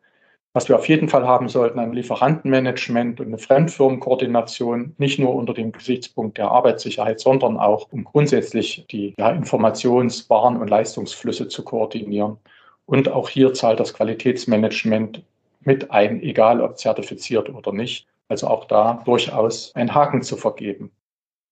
Was 0.54 0.70
wir 0.70 0.76
auf 0.76 0.88
jeden 0.88 1.10
Fall 1.10 1.28
haben 1.28 1.50
sollten, 1.50 1.80
ein 1.80 1.94
Lieferantenmanagement 1.94 3.20
und 3.20 3.28
eine 3.28 3.40
Fremdfirmenkoordination, 3.40 4.94
nicht 5.00 5.18
nur 5.18 5.34
unter 5.34 5.56
dem 5.56 5.72
Gesichtspunkt 5.72 6.38
der 6.38 6.52
Arbeitssicherheit, 6.52 7.20
sondern 7.20 7.58
auch 7.58 7.88
um 7.92 8.04
grundsätzlich 8.04 8.86
die 8.92 9.16
ja, 9.18 9.30
Informations-, 9.32 10.30
Waren- 10.30 10.58
und 10.58 10.70
Leistungsflüsse 10.70 11.48
zu 11.48 11.64
koordinieren. 11.64 12.38
Und 12.86 13.10
auch 13.10 13.28
hier 13.28 13.54
zahlt 13.54 13.80
das 13.80 13.96
Qualitätsmanagement 13.96 15.24
mit 15.62 15.90
ein, 15.90 16.22
egal 16.22 16.62
ob 16.62 16.78
zertifiziert 16.78 17.50
oder 17.50 17.74
nicht. 17.74 18.08
Also 18.30 18.48
auch 18.48 18.66
da 18.66 19.02
durchaus 19.06 19.76
einen 19.76 19.94
Haken 19.94 20.22
zu 20.22 20.38
vergeben. 20.38 20.92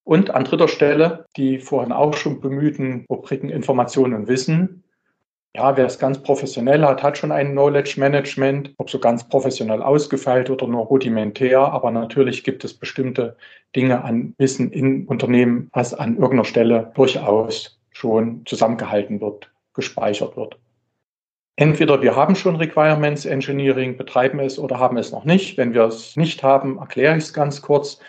Und 0.08 0.30
an 0.30 0.46
dritter 0.46 0.70
Stelle 0.70 1.26
die 1.36 1.60
vorhin 1.60 1.92
auch 1.92 2.14
schon 2.14 2.40
bemühten 2.40 3.06
Rubriken 3.10 3.50
Information 3.50 4.14
und 4.14 4.30
Wissen. 4.30 4.86
Ja, 5.54 5.76
wer 5.76 5.86
es 5.86 6.00
ganz 6.00 6.22
professionell 6.22 6.86
hat, 6.86 7.04
hat 7.04 7.18
schon 7.18 7.34
ein 7.34 7.52
Knowledge 7.52 8.00
Management, 8.00 8.74
ob 8.78 8.90
so 8.90 9.00
ganz 9.00 9.28
professionell 9.28 9.82
ausgefeilt 9.82 10.50
oder 10.50 10.68
nur 10.68 10.86
rudimentär. 10.86 11.60
Aber 11.60 11.92
natürlich 11.92 12.46
gibt 12.46 12.64
es 12.64 12.74
bestimmte 12.74 13.36
Dinge 13.76 14.04
an 14.04 14.34
Wissen 14.38 14.72
in 14.72 15.08
Unternehmen, 15.08 15.70
was 15.74 15.94
an 15.94 16.14
irgendeiner 16.14 16.46
Stelle 16.46 16.92
durchaus 16.96 17.78
schon 17.92 18.46
zusammengehalten 18.46 19.20
wird, 19.20 19.52
gespeichert 19.74 20.38
wird. 20.38 20.58
Entweder 21.60 22.04
wir 22.04 22.16
haben 22.16 22.36
schon 22.36 22.56
Requirements 22.56 23.26
Engineering, 23.26 23.98
betreiben 23.98 24.40
es 24.40 24.60
oder 24.60 24.80
haben 24.80 24.96
es 24.98 25.12
noch 25.12 25.26
nicht. 25.26 25.58
Wenn 25.58 25.74
wir 25.74 25.86
es 25.86 26.16
nicht 26.16 26.44
haben, 26.44 26.78
erkläre 26.78 27.18
ich 27.18 27.24
es 27.24 27.34
ganz 27.34 27.64
kurz. 27.64 28.00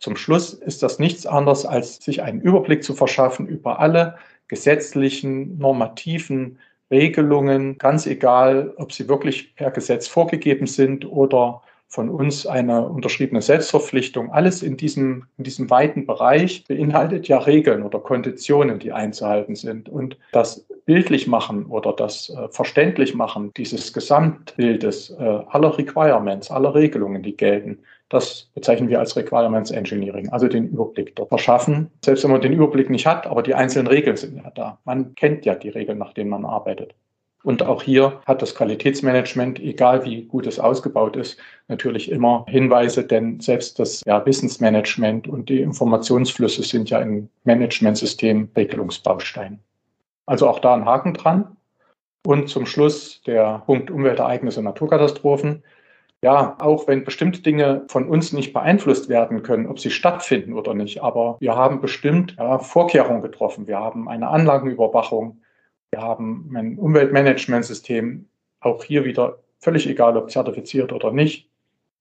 Zum 0.00 0.16
Schluss 0.16 0.52
ist 0.52 0.82
das 0.82 0.98
nichts 0.98 1.24
anderes, 1.24 1.64
als 1.64 1.96
sich 2.04 2.22
einen 2.22 2.40
Überblick 2.40 2.82
zu 2.82 2.94
verschaffen 2.94 3.46
über 3.46 3.78
alle 3.78 4.18
gesetzlichen, 4.48 5.58
normativen 5.58 6.58
Regelungen, 6.90 7.78
ganz 7.78 8.04
egal, 8.06 8.74
ob 8.78 8.92
sie 8.92 9.08
wirklich 9.08 9.54
per 9.54 9.70
Gesetz 9.70 10.08
vorgegeben 10.08 10.66
sind 10.66 11.04
oder 11.04 11.62
von 11.88 12.10
uns 12.10 12.46
eine 12.46 12.86
unterschriebene 12.86 13.40
Selbstverpflichtung. 13.40 14.30
Alles 14.30 14.62
in 14.62 14.76
diesem, 14.76 15.24
in 15.38 15.44
diesem 15.44 15.70
weiten 15.70 16.06
Bereich 16.06 16.64
beinhaltet 16.66 17.28
ja 17.28 17.38
Regeln 17.38 17.82
oder 17.82 17.98
Konditionen, 17.98 18.78
die 18.78 18.92
einzuhalten 18.92 19.56
sind. 19.56 19.88
Und 19.88 20.18
das 20.32 20.66
bildlich 20.84 21.26
machen 21.26 21.66
oder 21.66 21.92
das 21.94 22.30
äh, 22.30 22.48
verständlich 22.50 23.14
machen 23.14 23.52
dieses 23.56 23.92
Gesamtbildes 23.92 25.10
äh, 25.10 25.22
aller 25.48 25.76
Requirements, 25.76 26.50
aller 26.50 26.74
Regelungen, 26.74 27.22
die 27.22 27.36
gelten, 27.36 27.78
das 28.08 28.50
bezeichnen 28.54 28.88
wir 28.88 28.98
als 28.98 29.16
Requirements 29.16 29.70
Engineering, 29.70 30.30
also 30.30 30.48
den 30.48 30.68
Überblick 30.68 31.14
dort 31.16 31.28
verschaffen. 31.28 31.90
Selbst 32.02 32.24
wenn 32.24 32.30
man 32.30 32.40
den 32.40 32.52
Überblick 32.52 32.88
nicht 32.88 33.06
hat, 33.06 33.26
aber 33.26 33.42
die 33.42 33.54
einzelnen 33.54 33.86
Regeln 33.86 34.16
sind 34.16 34.36
ja 34.36 34.50
da. 34.54 34.78
Man 34.84 35.14
kennt 35.14 35.44
ja 35.44 35.54
die 35.54 35.68
Regeln, 35.68 35.98
nach 35.98 36.14
denen 36.14 36.30
man 36.30 36.44
arbeitet. 36.44 36.94
Und 37.44 37.62
auch 37.62 37.82
hier 37.82 38.20
hat 38.26 38.42
das 38.42 38.54
Qualitätsmanagement, 38.54 39.60
egal 39.60 40.04
wie 40.04 40.24
gut 40.24 40.46
es 40.46 40.58
ausgebaut 40.58 41.16
ist, 41.16 41.38
natürlich 41.68 42.10
immer 42.10 42.44
Hinweise, 42.48 43.04
denn 43.04 43.40
selbst 43.40 43.78
das 43.78 44.02
ja, 44.04 44.24
Wissensmanagement 44.26 45.28
und 45.28 45.48
die 45.48 45.60
Informationsflüsse 45.60 46.62
sind 46.62 46.90
ja 46.90 46.98
im 46.98 47.28
Managementsystem 47.44 48.50
Regelungsbaustein. 48.56 49.60
Also 50.26 50.48
auch 50.48 50.58
da 50.58 50.74
ein 50.74 50.84
Haken 50.84 51.14
dran. 51.14 51.56
Und 52.26 52.48
zum 52.48 52.66
Schluss 52.66 53.22
der 53.22 53.62
Punkt 53.64 53.90
Umweltereignisse 53.90 54.58
und 54.58 54.64
Naturkatastrophen. 54.64 55.62
Ja, 56.22 56.56
auch 56.60 56.88
wenn 56.88 57.04
bestimmte 57.04 57.40
Dinge 57.42 57.84
von 57.88 58.08
uns 58.08 58.32
nicht 58.32 58.52
beeinflusst 58.52 59.08
werden 59.08 59.44
können, 59.44 59.68
ob 59.68 59.78
sie 59.78 59.90
stattfinden 59.90 60.52
oder 60.52 60.74
nicht, 60.74 61.00
aber 61.00 61.36
wir 61.38 61.54
haben 61.54 61.80
bestimmt 61.80 62.34
ja, 62.36 62.58
Vorkehrungen 62.58 63.22
getroffen. 63.22 63.68
Wir 63.68 63.78
haben 63.78 64.08
eine 64.08 64.26
Anlagenüberwachung, 64.26 65.40
wir 65.90 66.02
haben 66.02 66.52
ein 66.56 66.78
Umweltmanagementsystem, 66.78 68.26
auch 68.60 68.84
hier 68.84 69.04
wieder 69.04 69.38
völlig 69.58 69.88
egal, 69.88 70.16
ob 70.16 70.30
zertifiziert 70.30 70.92
oder 70.92 71.12
nicht. 71.12 71.48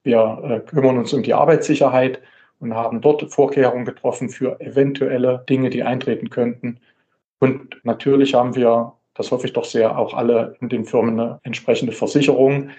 Wir 0.04 0.42
äh, 0.44 0.60
kümmern 0.70 0.98
uns 0.98 1.14
um 1.14 1.24
die 1.24 1.34
Arbeitssicherheit 1.34 2.22
und 2.60 2.74
haben 2.74 3.02
dort 3.02 3.32
Vorkehrungen 3.32 3.86
getroffen 3.86 4.30
für 4.30 4.60
eventuelle 4.60 5.44
Dinge, 5.50 5.70
die 5.70 5.84
eintreten 5.84 6.30
könnten. 6.30 6.80
Und 7.40 7.80
natürlich 7.84 8.34
haben 8.34 8.56
wir, 8.56 8.94
das 9.14 9.32
hoffe 9.32 9.48
ich 9.48 9.54
doch 9.54 9.66
sehr, 9.66 9.98
auch 9.98 10.14
alle 10.14 10.56
in 10.62 10.70
den 10.70 10.86
Firmen 10.86 11.20
eine 11.20 11.40
entsprechende 11.44 11.94
Versicherung, 11.94 12.70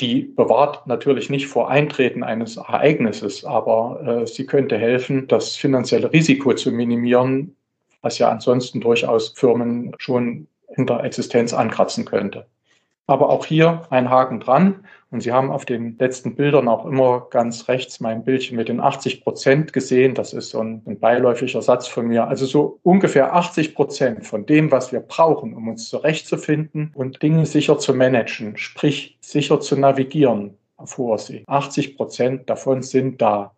die 0.00 0.22
bewahrt 0.22 0.86
natürlich 0.86 1.30
nicht 1.30 1.46
vor 1.46 1.70
Eintreten 1.70 2.22
eines 2.24 2.56
Ereignisses, 2.56 3.44
aber 3.44 4.22
äh, 4.22 4.26
sie 4.26 4.46
könnte 4.46 4.78
helfen, 4.78 5.28
das 5.28 5.54
finanzielle 5.54 6.12
Risiko 6.12 6.54
zu 6.54 6.72
minimieren, 6.72 7.54
was 8.02 8.18
ja 8.18 8.28
ansonsten 8.28 8.80
durchaus 8.80 9.30
Firmen 9.30 9.94
schon 9.98 10.48
in 10.76 10.86
der 10.86 11.04
Existenz 11.04 11.54
ankratzen 11.54 12.04
könnte. 12.04 12.46
Aber 13.06 13.30
auch 13.30 13.44
hier 13.44 13.82
ein 13.90 14.10
Haken 14.10 14.40
dran. 14.40 14.86
Und 15.10 15.20
Sie 15.22 15.32
haben 15.32 15.50
auf 15.50 15.64
den 15.64 15.98
letzten 15.98 16.34
Bildern 16.34 16.68
auch 16.68 16.86
immer 16.86 17.26
ganz 17.30 17.68
rechts 17.68 18.00
mein 18.00 18.24
Bildchen 18.24 18.56
mit 18.56 18.68
den 18.68 18.80
80 18.80 19.22
Prozent 19.22 19.72
gesehen. 19.72 20.14
Das 20.14 20.32
ist 20.32 20.50
so 20.50 20.60
ein, 20.60 20.82
ein, 20.86 20.98
beiläufiger 20.98 21.60
Satz 21.60 21.86
von 21.86 22.06
mir. 22.06 22.28
Also 22.28 22.46
so 22.46 22.78
ungefähr 22.82 23.34
80 23.34 23.74
Prozent 23.74 24.26
von 24.26 24.46
dem, 24.46 24.70
was 24.70 24.92
wir 24.92 25.00
brauchen, 25.00 25.54
um 25.54 25.68
uns 25.68 25.88
zurechtzufinden 25.88 26.92
und 26.94 27.22
Dinge 27.22 27.44
sicher 27.44 27.78
zu 27.78 27.92
managen, 27.92 28.56
sprich 28.56 29.18
sicher 29.20 29.60
zu 29.60 29.76
navigieren 29.76 30.56
auf 30.76 30.96
hoher 30.96 31.18
See. 31.18 31.44
80 31.46 31.96
Prozent 31.96 32.48
davon 32.48 32.82
sind 32.82 33.20
da. 33.20 33.54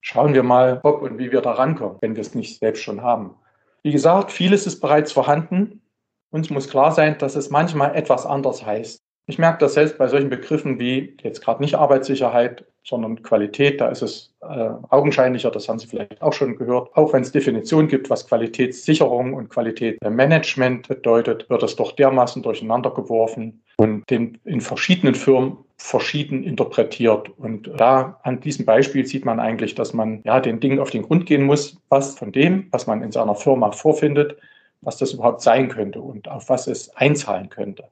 Schauen 0.00 0.34
wir 0.34 0.42
mal, 0.42 0.80
ob 0.82 1.02
und 1.02 1.18
wie 1.18 1.32
wir 1.32 1.40
da 1.40 1.52
rankommen, 1.52 1.98
wenn 2.00 2.14
wir 2.14 2.20
es 2.20 2.34
nicht 2.34 2.58
selbst 2.58 2.82
schon 2.82 3.02
haben. 3.02 3.36
Wie 3.84 3.92
gesagt, 3.92 4.32
vieles 4.32 4.66
ist 4.66 4.80
bereits 4.80 5.12
vorhanden. 5.12 5.82
Uns 6.30 6.50
muss 6.50 6.68
klar 6.68 6.90
sein, 6.90 7.18
dass 7.18 7.36
es 7.36 7.50
manchmal 7.50 7.94
etwas 7.94 8.24
anders 8.26 8.64
heißt. 8.64 8.98
Ich 9.26 9.38
merke 9.38 9.58
das 9.58 9.74
selbst 9.74 9.96
bei 9.98 10.08
solchen 10.08 10.30
Begriffen 10.30 10.78
wie 10.78 11.16
jetzt 11.22 11.42
gerade 11.42 11.62
nicht 11.62 11.76
Arbeitssicherheit, 11.76 12.64
sondern 12.82 13.22
Qualität. 13.22 13.80
Da 13.80 13.88
ist 13.88 14.02
es 14.02 14.34
äh, 14.42 14.70
augenscheinlicher, 14.90 15.50
das 15.50 15.68
haben 15.68 15.78
Sie 15.78 15.86
vielleicht 15.86 16.20
auch 16.20 16.32
schon 16.32 16.56
gehört. 16.56 16.94
Auch 16.94 17.12
wenn 17.12 17.22
es 17.22 17.32
Definitionen 17.32 17.88
gibt, 17.88 18.10
was 18.10 18.26
Qualitätssicherung 18.26 19.32
und 19.32 19.48
Qualitätsmanagement 19.48 20.88
bedeutet, 20.88 21.48
wird 21.48 21.62
es 21.62 21.76
doch 21.76 21.92
dermaßen 21.92 22.42
durcheinander 22.42 22.90
geworfen 22.90 23.62
und 23.78 24.08
den, 24.10 24.38
in 24.44 24.60
verschiedenen 24.60 25.14
Firmen 25.14 25.58
verschieden 25.76 26.44
interpretiert. 26.44 27.30
Und 27.38 27.70
da 27.76 28.20
an 28.22 28.40
diesem 28.40 28.64
Beispiel 28.64 29.06
sieht 29.06 29.24
man 29.24 29.40
eigentlich, 29.40 29.74
dass 29.74 29.92
man 29.92 30.22
ja 30.24 30.40
den 30.40 30.60
Dingen 30.60 30.78
auf 30.78 30.90
den 30.90 31.02
Grund 31.02 31.26
gehen 31.26 31.44
muss, 31.44 31.76
was 31.88 32.16
von 32.16 32.32
dem, 32.32 32.68
was 32.70 32.86
man 32.86 33.02
in 33.02 33.12
seiner 33.12 33.34
Firma 33.34 33.72
vorfindet, 33.72 34.36
was 34.82 34.98
das 34.98 35.12
überhaupt 35.12 35.40
sein 35.40 35.68
könnte 35.68 36.00
und 36.00 36.28
auf 36.28 36.48
was 36.48 36.66
es 36.66 36.94
einzahlen 36.96 37.48
könnte. 37.48 37.84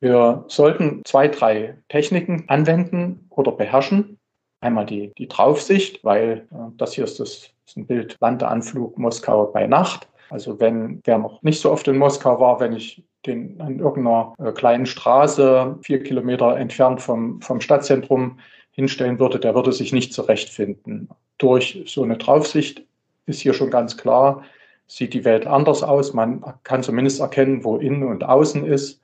Wir 0.00 0.44
sollten 0.48 1.02
zwei, 1.04 1.28
drei 1.28 1.76
Techniken 1.88 2.44
anwenden 2.48 3.26
oder 3.30 3.52
beherrschen. 3.52 4.18
Einmal 4.60 4.86
die, 4.86 5.12
die 5.16 5.28
Draufsicht, 5.28 6.04
weil 6.04 6.46
äh, 6.50 6.56
das 6.76 6.94
hier 6.94 7.04
ist, 7.04 7.20
das 7.20 7.50
ist 7.66 7.76
ein 7.76 7.86
Bild 7.86 8.16
Landeanflug 8.20 8.98
Moskau 8.98 9.46
bei 9.46 9.66
Nacht. 9.66 10.08
Also 10.30 10.60
wenn 10.60 11.00
wer 11.04 11.18
noch 11.18 11.42
nicht 11.42 11.60
so 11.60 11.70
oft 11.70 11.86
in 11.88 11.98
Moskau 11.98 12.40
war, 12.40 12.60
wenn 12.60 12.72
ich 12.72 13.02
den 13.26 13.60
an 13.60 13.78
irgendeiner 13.78 14.34
äh, 14.38 14.52
kleinen 14.52 14.86
Straße 14.86 15.78
vier 15.82 16.02
Kilometer 16.02 16.56
entfernt 16.56 17.00
vom, 17.00 17.40
vom 17.42 17.60
Stadtzentrum 17.60 18.38
hinstellen 18.70 19.18
würde, 19.18 19.38
der 19.38 19.54
würde 19.54 19.72
sich 19.72 19.92
nicht 19.92 20.12
zurechtfinden. 20.12 21.08
Durch 21.38 21.82
so 21.86 22.02
eine 22.02 22.16
Draufsicht 22.16 22.84
ist 23.26 23.40
hier 23.40 23.54
schon 23.54 23.70
ganz 23.70 23.96
klar, 23.96 24.42
sieht 24.86 25.14
die 25.14 25.24
Welt 25.24 25.46
anders 25.46 25.82
aus. 25.82 26.12
Man 26.12 26.42
kann 26.64 26.82
zumindest 26.82 27.20
erkennen, 27.20 27.64
wo 27.64 27.76
innen 27.76 28.02
und 28.02 28.24
außen 28.24 28.64
ist. 28.66 29.00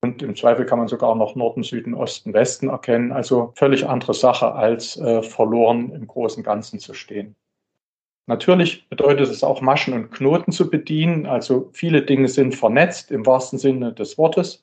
Und 0.00 0.22
im 0.22 0.36
Zweifel 0.36 0.64
kann 0.64 0.78
man 0.78 0.88
sogar 0.88 1.14
noch 1.14 1.34
Norden, 1.34 1.62
Süden, 1.62 1.94
Osten, 1.94 2.32
Westen 2.32 2.68
erkennen. 2.68 3.12
Also 3.12 3.52
völlig 3.56 3.86
andere 3.86 4.14
Sache, 4.14 4.52
als 4.52 4.96
äh, 4.96 5.22
verloren 5.22 5.90
im 5.90 6.06
großen 6.06 6.42
Ganzen 6.42 6.78
zu 6.78 6.94
stehen. 6.94 7.34
Natürlich 8.28 8.86
bedeutet 8.90 9.30
es 9.30 9.42
auch 9.42 9.62
Maschen 9.62 9.94
und 9.94 10.10
Knoten 10.10 10.52
zu 10.52 10.68
bedienen. 10.68 11.24
Also 11.24 11.70
viele 11.72 12.02
Dinge 12.02 12.28
sind 12.28 12.54
vernetzt 12.54 13.10
im 13.10 13.24
wahrsten 13.24 13.58
Sinne 13.58 13.94
des 13.94 14.18
Wortes. 14.18 14.62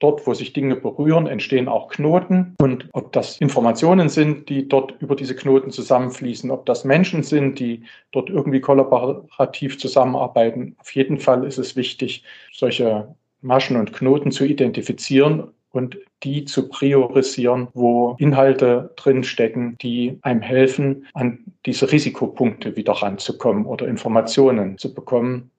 Dort, 0.00 0.26
wo 0.26 0.34
sich 0.34 0.52
Dinge 0.52 0.74
berühren, 0.74 1.28
entstehen 1.28 1.68
auch 1.68 1.88
Knoten. 1.88 2.56
Und 2.60 2.88
ob 2.92 3.12
das 3.12 3.38
Informationen 3.38 4.08
sind, 4.08 4.48
die 4.48 4.68
dort 4.68 5.00
über 5.00 5.14
diese 5.14 5.36
Knoten 5.36 5.70
zusammenfließen, 5.70 6.50
ob 6.50 6.66
das 6.66 6.84
Menschen 6.84 7.22
sind, 7.22 7.60
die 7.60 7.84
dort 8.10 8.28
irgendwie 8.28 8.60
kollaborativ 8.60 9.78
zusammenarbeiten, 9.78 10.74
auf 10.80 10.92
jeden 10.92 11.18
Fall 11.18 11.44
ist 11.44 11.58
es 11.58 11.76
wichtig, 11.76 12.24
solche 12.52 13.14
Maschen 13.40 13.76
und 13.76 13.92
Knoten 13.92 14.32
zu 14.32 14.44
identifizieren 14.44 15.52
und 15.70 15.98
die 16.22 16.44
zu 16.44 16.68
priorisieren, 16.68 17.68
wo 17.74 18.16
Inhalte 18.18 18.92
drinstecken, 18.96 19.76
die 19.82 20.18
einem 20.22 20.42
helfen, 20.42 21.06
an 21.14 21.44
diese 21.66 21.90
Risikopunkte 21.90 22.76
wieder 22.76 22.92
ranzukommen 22.92 23.66
oder 23.66 23.86
Informationen 23.86 24.78
zu 24.78 24.94
bekommen 24.94 25.50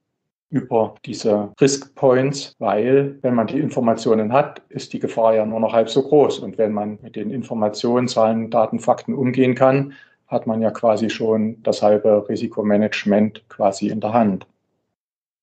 über 0.50 0.94
diese 1.04 1.52
Risk 1.60 1.94
Points, 1.94 2.56
weil 2.58 3.18
wenn 3.22 3.34
man 3.34 3.46
die 3.46 3.58
Informationen 3.58 4.32
hat, 4.32 4.62
ist 4.70 4.92
die 4.92 4.98
Gefahr 4.98 5.34
ja 5.34 5.44
nur 5.44 5.60
noch 5.60 5.72
halb 5.72 5.90
so 5.90 6.02
groß. 6.02 6.38
Und 6.38 6.56
wenn 6.56 6.72
man 6.72 6.98
mit 7.02 7.16
den 7.16 7.30
Informationen, 7.30 8.08
Zahlen, 8.08 8.50
Daten, 8.50 8.80
Fakten 8.80 9.14
umgehen 9.14 9.54
kann, 9.54 9.92
hat 10.26 10.46
man 10.46 10.62
ja 10.62 10.70
quasi 10.70 11.10
schon 11.10 11.62
das 11.62 11.82
halbe 11.82 12.26
Risikomanagement 12.28 13.48
quasi 13.48 13.88
in 13.88 14.00
der 14.00 14.12
Hand. 14.12 14.46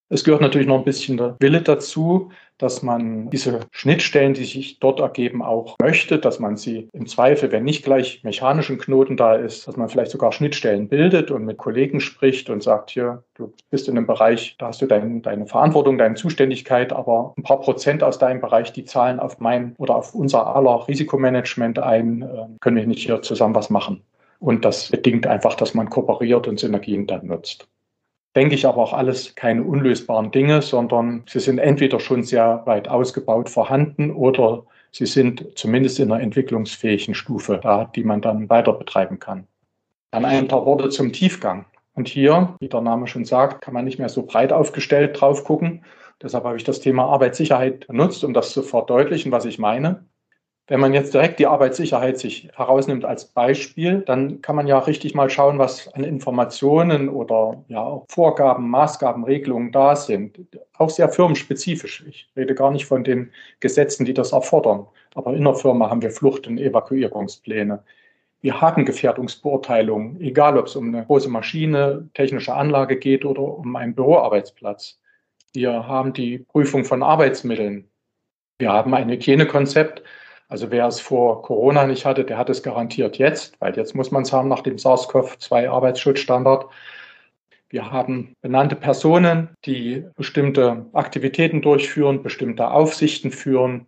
Es 0.08 0.22
gehört 0.22 0.40
natürlich 0.40 0.68
noch 0.68 0.78
ein 0.78 0.84
bisschen 0.84 1.16
der 1.16 1.36
Wille 1.40 1.62
dazu, 1.62 2.30
dass 2.58 2.82
man 2.82 3.30
diese 3.30 3.60
Schnittstellen, 3.70 4.34
die 4.34 4.44
sich 4.44 4.78
dort 4.78 5.00
ergeben, 5.00 5.42
auch 5.42 5.76
möchte, 5.80 6.18
dass 6.18 6.38
man 6.38 6.56
sie 6.56 6.88
im 6.92 7.06
Zweifel, 7.06 7.52
wenn 7.52 7.64
nicht 7.64 7.84
gleich 7.84 8.22
mechanischen 8.24 8.78
Knoten 8.78 9.16
da 9.16 9.34
ist, 9.34 9.68
dass 9.68 9.76
man 9.76 9.88
vielleicht 9.88 10.10
sogar 10.10 10.32
Schnittstellen 10.32 10.88
bildet 10.88 11.30
und 11.30 11.44
mit 11.44 11.58
Kollegen 11.58 12.00
spricht 12.00 12.48
und 12.50 12.62
sagt, 12.62 12.90
hier, 12.90 13.24
du 13.34 13.52
bist 13.70 13.88
in 13.88 13.96
einem 13.96 14.06
Bereich, 14.06 14.56
da 14.58 14.68
hast 14.68 14.80
du 14.80 14.86
dein, 14.86 15.22
deine 15.22 15.46
Verantwortung, 15.46 15.98
deine 15.98 16.14
Zuständigkeit, 16.14 16.92
aber 16.92 17.34
ein 17.36 17.42
paar 17.42 17.60
Prozent 17.60 18.02
aus 18.02 18.18
deinem 18.18 18.40
Bereich, 18.40 18.72
die 18.72 18.84
zahlen 18.84 19.20
auf 19.20 19.38
mein 19.38 19.74
oder 19.78 19.96
auf 19.96 20.14
unser 20.14 20.54
aller 20.54 20.86
Risikomanagement 20.88 21.78
ein, 21.78 22.22
ähm, 22.22 22.56
können 22.60 22.76
wir 22.76 22.86
nicht 22.86 23.04
hier 23.04 23.22
zusammen 23.22 23.54
was 23.54 23.70
machen. 23.70 24.02
Und 24.38 24.64
das 24.64 24.90
bedingt 24.90 25.26
einfach, 25.26 25.54
dass 25.54 25.74
man 25.74 25.88
kooperiert 25.88 26.46
und 26.46 26.60
Synergien 26.60 27.06
dann 27.06 27.26
nutzt 27.26 27.68
denke 28.36 28.54
ich 28.54 28.66
aber 28.66 28.82
auch 28.82 28.92
alles 28.92 29.34
keine 29.34 29.64
unlösbaren 29.64 30.30
Dinge, 30.30 30.60
sondern 30.60 31.24
sie 31.26 31.40
sind 31.40 31.58
entweder 31.58 31.98
schon 31.98 32.22
sehr 32.22 32.62
weit 32.66 32.86
ausgebaut 32.86 33.48
vorhanden 33.48 34.10
oder 34.12 34.64
sie 34.92 35.06
sind 35.06 35.58
zumindest 35.58 35.98
in 35.98 36.12
einer 36.12 36.22
entwicklungsfähigen 36.22 37.14
Stufe 37.14 37.58
da, 37.60 37.86
die 37.86 38.04
man 38.04 38.20
dann 38.20 38.50
weiter 38.50 38.74
betreiben 38.74 39.18
kann. 39.18 39.46
Dann 40.10 40.26
ein 40.26 40.48
paar 40.48 40.66
Worte 40.66 40.90
zum 40.90 41.12
Tiefgang. 41.12 41.64
Und 41.94 42.08
hier, 42.08 42.54
wie 42.60 42.68
der 42.68 42.82
Name 42.82 43.06
schon 43.06 43.24
sagt, 43.24 43.62
kann 43.62 43.72
man 43.72 43.86
nicht 43.86 43.98
mehr 43.98 44.10
so 44.10 44.24
breit 44.26 44.52
aufgestellt 44.52 45.18
drauf 45.18 45.44
gucken. 45.44 45.82
Deshalb 46.22 46.44
habe 46.44 46.58
ich 46.58 46.64
das 46.64 46.80
Thema 46.80 47.06
Arbeitssicherheit 47.06 47.86
benutzt, 47.86 48.22
um 48.22 48.34
das 48.34 48.52
zu 48.52 48.62
verdeutlichen, 48.62 49.32
was 49.32 49.46
ich 49.46 49.58
meine. 49.58 50.04
Wenn 50.68 50.80
man 50.80 50.94
jetzt 50.94 51.14
direkt 51.14 51.38
die 51.38 51.46
Arbeitssicherheit 51.46 52.18
sich 52.18 52.48
herausnimmt 52.56 53.04
als 53.04 53.26
Beispiel, 53.26 54.00
dann 54.00 54.42
kann 54.42 54.56
man 54.56 54.66
ja 54.66 54.80
richtig 54.80 55.14
mal 55.14 55.30
schauen, 55.30 55.60
was 55.60 55.86
an 55.94 56.02
Informationen 56.02 57.08
oder 57.08 57.62
ja 57.68 57.84
auch 57.84 58.04
Vorgaben, 58.08 58.68
Maßgaben, 58.68 59.22
Regelungen 59.22 59.70
da 59.70 59.94
sind. 59.94 60.40
Auch 60.76 60.90
sehr 60.90 61.08
firmenspezifisch. 61.08 62.04
Ich 62.08 62.28
rede 62.36 62.56
gar 62.56 62.72
nicht 62.72 62.84
von 62.84 63.04
den 63.04 63.30
Gesetzen, 63.60 64.04
die 64.04 64.14
das 64.14 64.32
erfordern. 64.32 64.86
Aber 65.14 65.34
in 65.34 65.44
der 65.44 65.54
Firma 65.54 65.88
haben 65.88 66.02
wir 66.02 66.10
Flucht- 66.10 66.48
und 66.48 66.58
Evakuierungspläne. 66.58 67.84
Wir 68.40 68.60
haben 68.60 68.84
Gefährdungsbeurteilungen, 68.84 70.20
egal 70.20 70.58
ob 70.58 70.66
es 70.66 70.74
um 70.74 70.88
eine 70.88 71.06
große 71.06 71.28
Maschine, 71.30 72.08
technische 72.14 72.54
Anlage 72.54 72.96
geht 72.96 73.24
oder 73.24 73.42
um 73.42 73.76
einen 73.76 73.94
Büroarbeitsplatz. 73.94 74.98
Wir 75.52 75.86
haben 75.86 76.12
die 76.12 76.38
Prüfung 76.38 76.84
von 76.84 77.04
Arbeitsmitteln. 77.04 77.88
Wir 78.58 78.72
haben 78.72 78.94
ein 78.94 79.08
Hygienekonzept, 79.08 80.02
also 80.48 80.70
wer 80.70 80.86
es 80.86 81.00
vor 81.00 81.42
Corona 81.42 81.86
nicht 81.86 82.06
hatte, 82.06 82.24
der 82.24 82.38
hat 82.38 82.50
es 82.50 82.62
garantiert 82.62 83.18
jetzt, 83.18 83.60
weil 83.60 83.76
jetzt 83.76 83.94
muss 83.94 84.10
man 84.10 84.22
es 84.22 84.32
haben 84.32 84.48
nach 84.48 84.60
dem 84.60 84.76
SARS-CoV-2 84.76 85.68
Arbeitsschutzstandard. 85.68 86.66
Wir 87.68 87.90
haben 87.90 88.34
benannte 88.42 88.76
Personen, 88.76 89.50
die 89.64 90.04
bestimmte 90.14 90.86
Aktivitäten 90.92 91.62
durchführen, 91.62 92.22
bestimmte 92.22 92.70
Aufsichten 92.70 93.32
führen, 93.32 93.86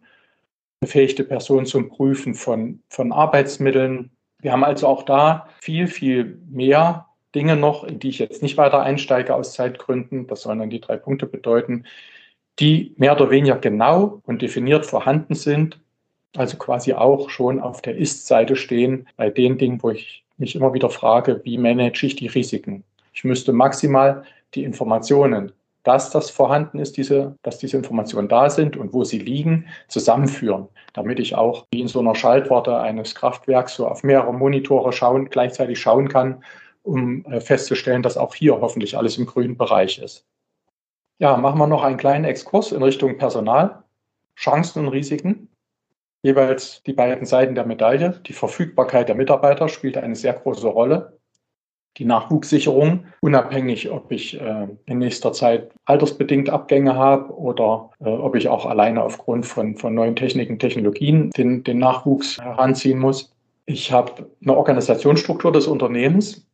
befähigte 0.80 1.22
Personen 1.24 1.66
zum 1.66 1.88
Prüfen 1.88 2.34
von, 2.34 2.82
von 2.88 3.12
Arbeitsmitteln. 3.12 4.10
Wir 4.40 4.52
haben 4.52 4.64
also 4.64 4.88
auch 4.88 5.04
da 5.04 5.48
viel, 5.60 5.86
viel 5.86 6.40
mehr 6.50 7.06
Dinge 7.34 7.56
noch, 7.56 7.84
in 7.84 8.00
die 8.00 8.08
ich 8.08 8.18
jetzt 8.18 8.42
nicht 8.42 8.56
weiter 8.56 8.82
einsteige 8.82 9.34
aus 9.34 9.52
Zeitgründen. 9.52 10.26
Das 10.26 10.42
sollen 10.42 10.58
dann 10.58 10.70
die 10.70 10.80
drei 10.80 10.96
Punkte 10.96 11.26
bedeuten, 11.26 11.84
die 12.58 12.94
mehr 12.96 13.12
oder 13.14 13.30
weniger 13.30 13.58
genau 13.58 14.20
und 14.24 14.42
definiert 14.42 14.86
vorhanden 14.86 15.34
sind, 15.34 15.80
also 16.36 16.56
quasi 16.56 16.92
auch 16.92 17.30
schon 17.30 17.60
auf 17.60 17.82
der 17.82 17.96
Ist-Seite 17.96 18.56
stehen 18.56 19.08
bei 19.16 19.30
den 19.30 19.58
Dingen, 19.58 19.82
wo 19.82 19.90
ich 19.90 20.24
mich 20.36 20.54
immer 20.54 20.72
wieder 20.72 20.90
frage, 20.90 21.40
wie 21.44 21.58
manage 21.58 22.06
ich 22.06 22.16
die 22.16 22.28
Risiken? 22.28 22.84
Ich 23.12 23.24
müsste 23.24 23.52
maximal 23.52 24.24
die 24.54 24.64
Informationen, 24.64 25.52
dass 25.82 26.10
das 26.10 26.30
vorhanden 26.30 26.78
ist, 26.78 26.96
diese, 26.96 27.36
dass 27.42 27.58
diese 27.58 27.76
Informationen 27.76 28.28
da 28.28 28.50
sind 28.50 28.76
und 28.76 28.92
wo 28.92 29.04
sie 29.04 29.18
liegen, 29.18 29.66
zusammenführen, 29.88 30.68
damit 30.92 31.18
ich 31.18 31.34
auch 31.34 31.66
wie 31.70 31.80
in 31.80 31.88
so 31.88 32.00
einer 32.00 32.14
Schaltwarte 32.14 32.78
eines 32.78 33.14
Kraftwerks 33.14 33.74
so 33.74 33.88
auf 33.88 34.02
mehrere 34.02 34.34
Monitore 34.34 34.92
schauen, 34.92 35.30
gleichzeitig 35.30 35.80
schauen 35.80 36.08
kann, 36.08 36.44
um 36.82 37.24
äh, 37.26 37.40
festzustellen, 37.40 38.02
dass 38.02 38.16
auch 38.16 38.34
hier 38.34 38.60
hoffentlich 38.60 38.96
alles 38.96 39.18
im 39.18 39.26
grünen 39.26 39.56
Bereich 39.56 39.98
ist. 39.98 40.26
Ja, 41.18 41.36
machen 41.36 41.58
wir 41.58 41.66
noch 41.66 41.82
einen 41.82 41.96
kleinen 41.96 42.24
Exkurs 42.24 42.70
in 42.72 42.82
Richtung 42.82 43.18
Personal, 43.18 43.82
Chancen 44.36 44.86
und 44.86 44.92
Risiken. 44.92 45.47
Jeweils 46.28 46.82
die 46.82 46.92
beiden 46.92 47.24
Seiten 47.24 47.54
der 47.54 47.64
Medaille. 47.64 48.20
Die 48.26 48.34
Verfügbarkeit 48.34 49.08
der 49.08 49.16
Mitarbeiter 49.16 49.66
spielt 49.70 49.96
eine 49.96 50.14
sehr 50.14 50.34
große 50.34 50.68
Rolle. 50.68 51.18
Die 51.96 52.04
Nachwuchssicherung, 52.04 53.06
unabhängig, 53.22 53.90
ob 53.90 54.12
ich 54.12 54.38
äh, 54.38 54.68
in 54.84 54.98
nächster 54.98 55.32
Zeit 55.32 55.72
altersbedingt 55.86 56.50
Abgänge 56.50 56.96
habe 56.96 57.34
oder 57.34 57.90
äh, 58.00 58.10
ob 58.10 58.36
ich 58.36 58.46
auch 58.50 58.66
alleine 58.66 59.02
aufgrund 59.02 59.46
von, 59.46 59.74
von 59.76 59.94
neuen 59.94 60.16
Techniken, 60.16 60.58
Technologien 60.58 61.30
den, 61.30 61.64
den 61.64 61.78
Nachwuchs 61.78 62.38
heranziehen 62.38 62.98
muss. 62.98 63.34
Ich 63.64 63.90
habe 63.90 64.30
eine 64.42 64.54
Organisationsstruktur 64.54 65.50
des 65.50 65.66
Unternehmens, 65.66 66.46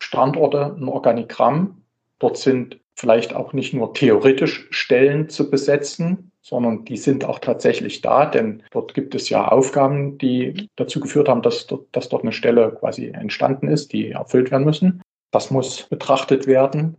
Standorte, 0.00 0.76
ein 0.78 0.86
Organigramm. 0.86 1.82
Dort 2.24 2.38
sind 2.38 2.80
vielleicht 2.94 3.34
auch 3.34 3.52
nicht 3.52 3.74
nur 3.74 3.92
theoretisch 3.92 4.66
Stellen 4.70 5.28
zu 5.28 5.50
besetzen, 5.50 6.32
sondern 6.40 6.86
die 6.86 6.96
sind 6.96 7.26
auch 7.26 7.38
tatsächlich 7.38 8.00
da, 8.00 8.24
denn 8.24 8.62
dort 8.70 8.94
gibt 8.94 9.14
es 9.14 9.28
ja 9.28 9.48
Aufgaben, 9.48 10.16
die 10.16 10.70
dazu 10.76 11.00
geführt 11.00 11.28
haben, 11.28 11.42
dass 11.42 11.66
dort, 11.66 11.86
dass 11.92 12.08
dort 12.08 12.22
eine 12.22 12.32
Stelle 12.32 12.74
quasi 12.80 13.08
entstanden 13.08 13.68
ist, 13.68 13.92
die 13.92 14.12
erfüllt 14.12 14.50
werden 14.50 14.64
müssen. 14.64 15.02
Das 15.32 15.50
muss 15.50 15.82
betrachtet 15.82 16.46
werden. 16.46 16.96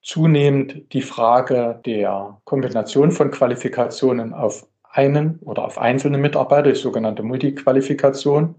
Zunehmend 0.00 0.90
die 0.94 1.02
Frage 1.02 1.78
der 1.84 2.40
Kombination 2.44 3.12
von 3.12 3.30
Qualifikationen 3.30 4.32
auf 4.32 4.66
einen 4.84 5.38
oder 5.40 5.66
auf 5.66 5.76
einzelne 5.76 6.16
Mitarbeiter, 6.16 6.72
die 6.72 6.78
sogenannte 6.78 7.22
Multiqualifikation. 7.22 8.54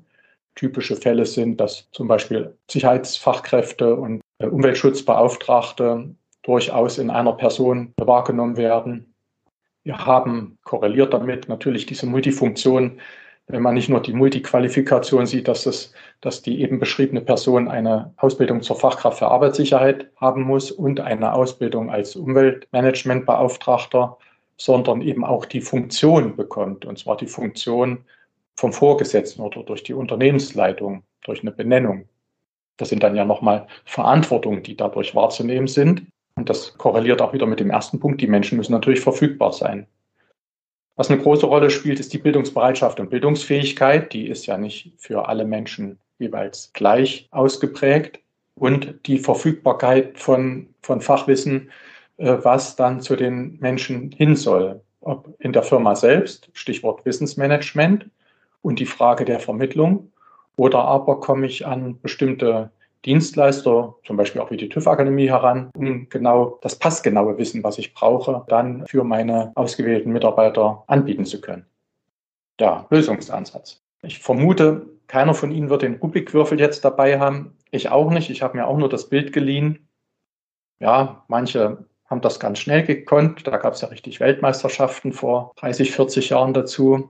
Typische 0.53 0.95
Fälle 0.95 1.25
sind, 1.25 1.59
dass 1.59 1.89
zum 1.91 2.07
Beispiel 2.07 2.55
Sicherheitsfachkräfte 2.69 3.95
und 3.95 4.21
Umweltschutzbeauftragte 4.49 6.15
durchaus 6.43 6.97
in 6.97 7.09
einer 7.09 7.33
Person 7.33 7.93
wahrgenommen 7.97 8.57
werden. 8.57 9.13
Wir 9.83 10.05
haben 10.05 10.57
korreliert 10.63 11.13
damit 11.13 11.49
natürlich 11.49 11.85
diese 11.85 12.05
Multifunktion, 12.05 12.99
wenn 13.47 13.61
man 13.61 13.73
nicht 13.73 13.89
nur 13.89 14.01
die 14.01 14.13
Multiqualifikation 14.13 15.25
sieht, 15.25 15.47
dass, 15.47 15.65
es, 15.65 15.93
dass 16.21 16.41
die 16.41 16.61
eben 16.61 16.79
beschriebene 16.79 17.21
Person 17.21 17.67
eine 17.67 18.13
Ausbildung 18.17 18.61
zur 18.61 18.77
Fachkraft 18.77 19.19
für 19.19 19.27
Arbeitssicherheit 19.27 20.09
haben 20.15 20.43
muss 20.43 20.71
und 20.71 20.99
eine 20.99 21.33
Ausbildung 21.33 21.89
als 21.89 22.15
Umweltmanagementbeauftragter, 22.15 24.17
sondern 24.57 25.01
eben 25.01 25.25
auch 25.25 25.45
die 25.45 25.61
Funktion 25.61 26.35
bekommt, 26.35 26.85
und 26.85 26.97
zwar 26.97 27.17
die 27.17 27.27
Funktion 27.27 28.05
vom 28.55 28.71
Vorgesetzten 28.71 29.41
oder 29.41 29.63
durch 29.63 29.83
die 29.83 29.93
Unternehmensleitung, 29.93 31.03
durch 31.23 31.41
eine 31.41 31.51
Benennung. 31.51 32.07
Das 32.81 32.89
sind 32.89 33.03
dann 33.03 33.15
ja 33.15 33.25
nochmal 33.25 33.67
Verantwortungen, 33.85 34.63
die 34.63 34.75
dadurch 34.75 35.13
wahrzunehmen 35.13 35.67
sind. 35.67 36.07
Und 36.35 36.49
das 36.49 36.79
korreliert 36.79 37.21
auch 37.21 37.31
wieder 37.31 37.45
mit 37.45 37.59
dem 37.59 37.69
ersten 37.69 37.99
Punkt. 37.99 38.19
Die 38.21 38.27
Menschen 38.27 38.57
müssen 38.57 38.71
natürlich 38.71 39.01
verfügbar 39.01 39.53
sein. 39.53 39.85
Was 40.95 41.11
eine 41.11 41.21
große 41.21 41.45
Rolle 41.45 41.69
spielt, 41.69 41.99
ist 41.99 42.11
die 42.11 42.17
Bildungsbereitschaft 42.17 42.99
und 42.99 43.11
Bildungsfähigkeit. 43.11 44.11
Die 44.13 44.27
ist 44.27 44.47
ja 44.47 44.57
nicht 44.57 44.93
für 44.97 45.27
alle 45.29 45.45
Menschen 45.45 45.99
jeweils 46.17 46.73
gleich 46.73 47.27
ausgeprägt. 47.29 48.19
Und 48.55 48.95
die 49.05 49.19
Verfügbarkeit 49.19 50.17
von, 50.17 50.73
von 50.81 51.01
Fachwissen, 51.01 51.69
äh, 52.17 52.37
was 52.41 52.75
dann 52.75 52.99
zu 52.99 53.15
den 53.15 53.59
Menschen 53.59 54.11
hin 54.11 54.35
soll. 54.35 54.81
Ob 55.01 55.35
in 55.37 55.53
der 55.53 55.61
Firma 55.61 55.93
selbst, 55.93 56.49
Stichwort 56.53 57.05
Wissensmanagement 57.05 58.09
und 58.63 58.79
die 58.79 58.87
Frage 58.87 59.23
der 59.23 59.39
Vermittlung. 59.39 60.10
Oder 60.61 60.85
aber 60.85 61.19
komme 61.19 61.47
ich 61.47 61.65
an 61.65 61.99
bestimmte 62.01 62.69
Dienstleister, 63.03 63.95
zum 64.05 64.15
Beispiel 64.15 64.41
auch 64.41 64.51
wie 64.51 64.57
die 64.57 64.69
TÜV-Akademie 64.69 65.27
heran, 65.27 65.71
um 65.75 66.07
genau 66.07 66.59
das 66.61 66.77
passgenaue 66.77 67.39
Wissen, 67.39 67.63
was 67.63 67.79
ich 67.79 67.95
brauche, 67.95 68.45
dann 68.47 68.85
für 68.85 69.03
meine 69.03 69.53
ausgewählten 69.55 70.11
Mitarbeiter 70.11 70.83
anbieten 70.85 71.25
zu 71.25 71.41
können. 71.41 71.65
Ja, 72.59 72.85
Lösungsansatz. 72.91 73.81
Ich 74.03 74.19
vermute, 74.19 74.85
keiner 75.07 75.33
von 75.33 75.51
Ihnen 75.51 75.71
wird 75.71 75.81
den 75.81 75.95
Rubikwürfel 75.95 76.59
jetzt 76.59 76.85
dabei 76.85 77.19
haben. 77.19 77.57
Ich 77.71 77.89
auch 77.89 78.11
nicht. 78.11 78.29
Ich 78.29 78.43
habe 78.43 78.55
mir 78.55 78.67
auch 78.67 78.77
nur 78.77 78.89
das 78.89 79.09
Bild 79.09 79.33
geliehen. 79.33 79.87
Ja, 80.79 81.23
manche 81.27 81.85
haben 82.05 82.21
das 82.21 82.39
ganz 82.39 82.59
schnell 82.59 82.83
gekonnt. 82.83 83.47
Da 83.47 83.57
gab 83.57 83.73
es 83.73 83.81
ja 83.81 83.87
richtig 83.87 84.19
Weltmeisterschaften 84.19 85.11
vor 85.11 85.53
30, 85.55 85.89
40 85.89 86.29
Jahren 86.29 86.53
dazu. 86.53 87.09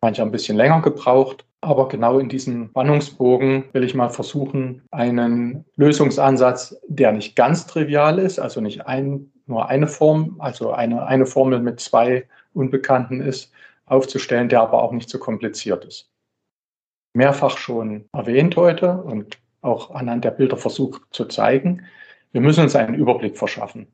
Manche 0.00 0.22
haben 0.22 0.28
ein 0.28 0.32
bisschen 0.32 0.56
länger 0.56 0.82
gebraucht. 0.82 1.46
Aber 1.66 1.88
genau 1.88 2.20
in 2.20 2.28
diesem 2.28 2.68
Spannungsbogen 2.68 3.64
will 3.72 3.82
ich 3.82 3.92
mal 3.92 4.08
versuchen, 4.08 4.82
einen 4.92 5.64
Lösungsansatz, 5.74 6.80
der 6.86 7.10
nicht 7.10 7.34
ganz 7.34 7.66
trivial 7.66 8.20
ist, 8.20 8.38
also 8.38 8.60
nicht 8.60 8.86
ein, 8.86 9.32
nur 9.46 9.68
eine 9.68 9.88
Form, 9.88 10.36
also 10.38 10.70
eine, 10.70 11.04
eine 11.06 11.26
Formel 11.26 11.58
mit 11.58 11.80
zwei 11.80 12.28
Unbekannten 12.54 13.20
ist, 13.20 13.50
aufzustellen, 13.84 14.48
der 14.48 14.60
aber 14.60 14.80
auch 14.80 14.92
nicht 14.92 15.10
so 15.10 15.18
kompliziert 15.18 15.84
ist. 15.84 16.08
Mehrfach 17.14 17.58
schon 17.58 18.04
erwähnt 18.12 18.54
heute 18.54 19.02
und 19.02 19.36
auch 19.60 19.92
anhand 19.92 20.24
der 20.24 20.30
Bilder 20.30 20.56
versucht 20.56 21.02
zu 21.10 21.24
zeigen, 21.24 21.82
wir 22.30 22.42
müssen 22.42 22.62
uns 22.62 22.76
einen 22.76 22.94
Überblick 22.94 23.36
verschaffen. 23.36 23.88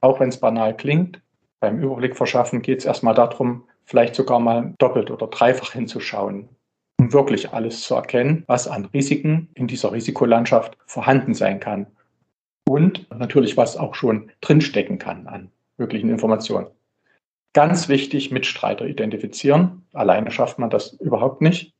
Auch 0.00 0.20
wenn 0.20 0.28
es 0.28 0.38
banal 0.38 0.76
klingt, 0.76 1.20
beim 1.58 1.80
Überblick 1.82 2.16
verschaffen 2.16 2.62
geht 2.62 2.78
es 2.78 2.84
erstmal 2.84 3.16
darum, 3.16 3.64
vielleicht 3.82 4.14
sogar 4.14 4.38
mal 4.38 4.74
doppelt 4.78 5.10
oder 5.10 5.26
dreifach 5.26 5.72
hinzuschauen 5.72 6.50
um 6.98 7.12
wirklich 7.12 7.52
alles 7.52 7.82
zu 7.82 7.94
erkennen, 7.94 8.44
was 8.46 8.68
an 8.68 8.86
Risiken 8.86 9.48
in 9.54 9.66
dieser 9.66 9.92
Risikolandschaft 9.92 10.76
vorhanden 10.86 11.34
sein 11.34 11.60
kann. 11.60 11.86
Und 12.66 13.06
natürlich, 13.10 13.56
was 13.56 13.76
auch 13.76 13.94
schon 13.94 14.30
drinstecken 14.40 14.98
kann 14.98 15.26
an 15.26 15.50
möglichen 15.76 16.08
Informationen. 16.08 16.68
Ganz 17.52 17.88
wichtig, 17.88 18.30
Mitstreiter 18.30 18.86
identifizieren. 18.86 19.86
Alleine 19.92 20.30
schafft 20.30 20.58
man 20.58 20.70
das 20.70 20.94
überhaupt 20.94 21.40
nicht. 21.40 21.72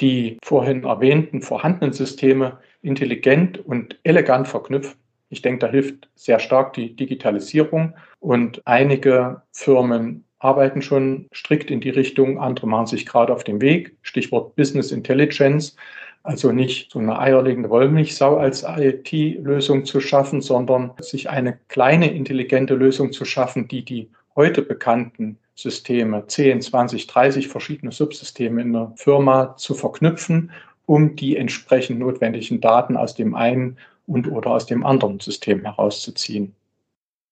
Die 0.00 0.38
vorhin 0.42 0.84
erwähnten 0.84 1.42
vorhandenen 1.42 1.92
Systeme 1.92 2.58
intelligent 2.82 3.58
und 3.58 3.98
elegant 4.04 4.48
verknüpfen. 4.48 4.98
Ich 5.28 5.42
denke, 5.42 5.66
da 5.66 5.68
hilft 5.68 6.08
sehr 6.14 6.38
stark 6.38 6.72
die 6.72 6.96
Digitalisierung 6.96 7.94
und 8.18 8.62
einige 8.64 9.42
Firmen 9.52 10.24
arbeiten 10.38 10.82
schon 10.82 11.28
strikt 11.34 11.70
in 11.70 11.80
die 11.80 11.90
Richtung, 11.90 12.38
andere 12.38 12.66
machen 12.66 12.86
sich 12.86 13.06
gerade 13.06 13.32
auf 13.32 13.44
den 13.44 13.60
Weg. 13.60 13.96
Stichwort 14.02 14.54
Business 14.56 14.92
Intelligence. 14.92 15.76
Also 16.22 16.52
nicht 16.52 16.90
so 16.90 16.98
eine 16.98 17.18
eierlegende 17.18 17.70
Wollmilchsau 17.70 18.36
als 18.36 18.64
IT-Lösung 18.66 19.84
zu 19.84 20.00
schaffen, 20.00 20.40
sondern 20.40 20.92
sich 21.00 21.30
eine 21.30 21.58
kleine 21.68 22.12
intelligente 22.12 22.74
Lösung 22.74 23.12
zu 23.12 23.24
schaffen, 23.24 23.68
die 23.68 23.84
die 23.84 24.10
heute 24.36 24.62
bekannten 24.62 25.38
Systeme, 25.54 26.26
10, 26.26 26.60
20, 26.60 27.06
30 27.06 27.48
verschiedene 27.48 27.92
Subsysteme 27.92 28.62
in 28.62 28.72
der 28.72 28.92
Firma 28.96 29.56
zu 29.56 29.74
verknüpfen, 29.74 30.52
um 30.86 31.16
die 31.16 31.36
entsprechend 31.36 31.98
notwendigen 31.98 32.60
Daten 32.60 32.96
aus 32.96 33.14
dem 33.14 33.34
einen 33.34 33.76
und 34.06 34.28
oder 34.28 34.50
aus 34.50 34.66
dem 34.66 34.86
anderen 34.86 35.20
System 35.20 35.64
herauszuziehen. 35.64 36.54